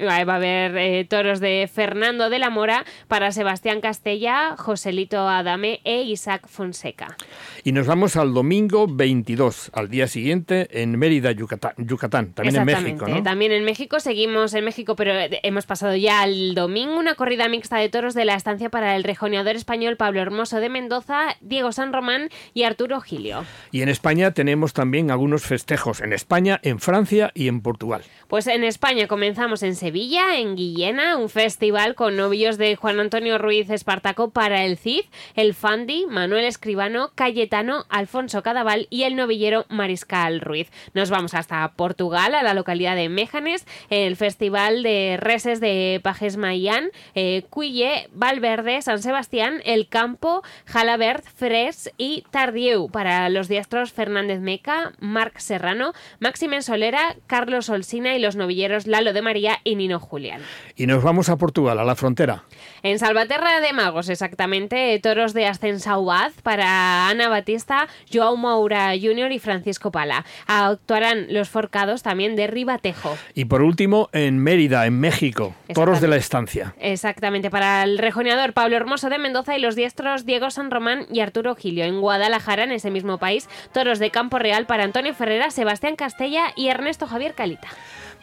[0.00, 5.80] Va a haber eh, toros de Fernando de la Mora para Sebastián Castella, Joselito Adame
[5.84, 7.16] e Isaac Fonseca.
[7.62, 12.64] Y nos vamos al domingo 22, al día siguiente, en Mérida, Yucatán, Yucatán también en
[12.64, 13.08] México.
[13.08, 13.22] ¿no?
[13.22, 17.48] También en México, seguimos en México, pero eh, hemos pasado ya al domingo una corrida
[17.48, 21.72] mixta de toros de la estancia para el rejoneador español Pablo Hermoso de Mendoza, Diego
[21.72, 23.44] San Román y Arturo Gilio.
[23.72, 28.02] Y en España tenemos también algunos festejos, en España, en Francia y en Portugal.
[28.28, 33.38] Pues en España comenzamos en Sevilla, en Guillena, un festival con novios de Juan Antonio
[33.38, 35.04] Ruiz Espartaco para el CID,
[35.34, 40.70] el Fandi, Manuel Escribano, Cayetano, Alfonso Cadaval y el novillero Mariscal Ruiz.
[40.92, 46.36] Nos vamos hasta Portugal, a la localidad de Méjanes, el festival de reses de Pajes
[46.36, 53.92] Mayán, eh, Cuille, Valverde, San Sebastián, El Campo, Jalabert, Fres y Tardieu para los diestros
[53.92, 59.76] Fernández Meca, Marc Serrano, Máxime Solera, Carlos Olsina y los novilleros Lalo de María y
[59.76, 60.42] Nino Julián.
[60.76, 62.44] Y nos vamos a Portugal, a la frontera.
[62.82, 69.32] En Salvaterra de Magos, exactamente, toros de Ascensaubad para Ana Batista, Joao Moura Jr.
[69.32, 70.24] y Francisco Pala.
[70.46, 73.16] Actuarán los forcados también de Ribatejo.
[73.34, 76.74] Y por último, en Mérida, en México, toros de la estancia.
[76.78, 81.20] Exactamente, para el rejoneador Pablo Hermoso de Mendoza y los diestros Diego San Román y
[81.20, 81.84] Arturo Gilio.
[81.84, 86.52] En Guadalajara, en ese mismo país, toros de Campo Real para Antonio Ferrera, Sebastián Castella
[86.56, 87.68] y Ernesto Javier Calita.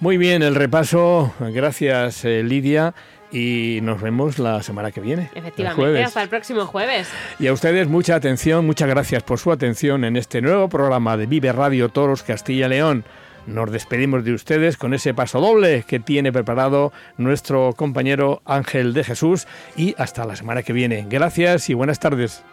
[0.01, 1.31] Muy bien, el repaso.
[1.39, 2.95] Gracias, eh, Lidia.
[3.31, 5.29] Y nos vemos la semana que viene.
[5.35, 7.07] Efectivamente, hasta el próximo jueves.
[7.39, 11.27] Y a ustedes mucha atención, muchas gracias por su atención en este nuevo programa de
[11.27, 13.05] Vive Radio Toros Castilla León.
[13.45, 19.03] Nos despedimos de ustedes con ese paso doble que tiene preparado nuestro compañero Ángel de
[19.03, 19.47] Jesús
[19.77, 21.05] y hasta la semana que viene.
[21.07, 22.43] Gracias y buenas tardes.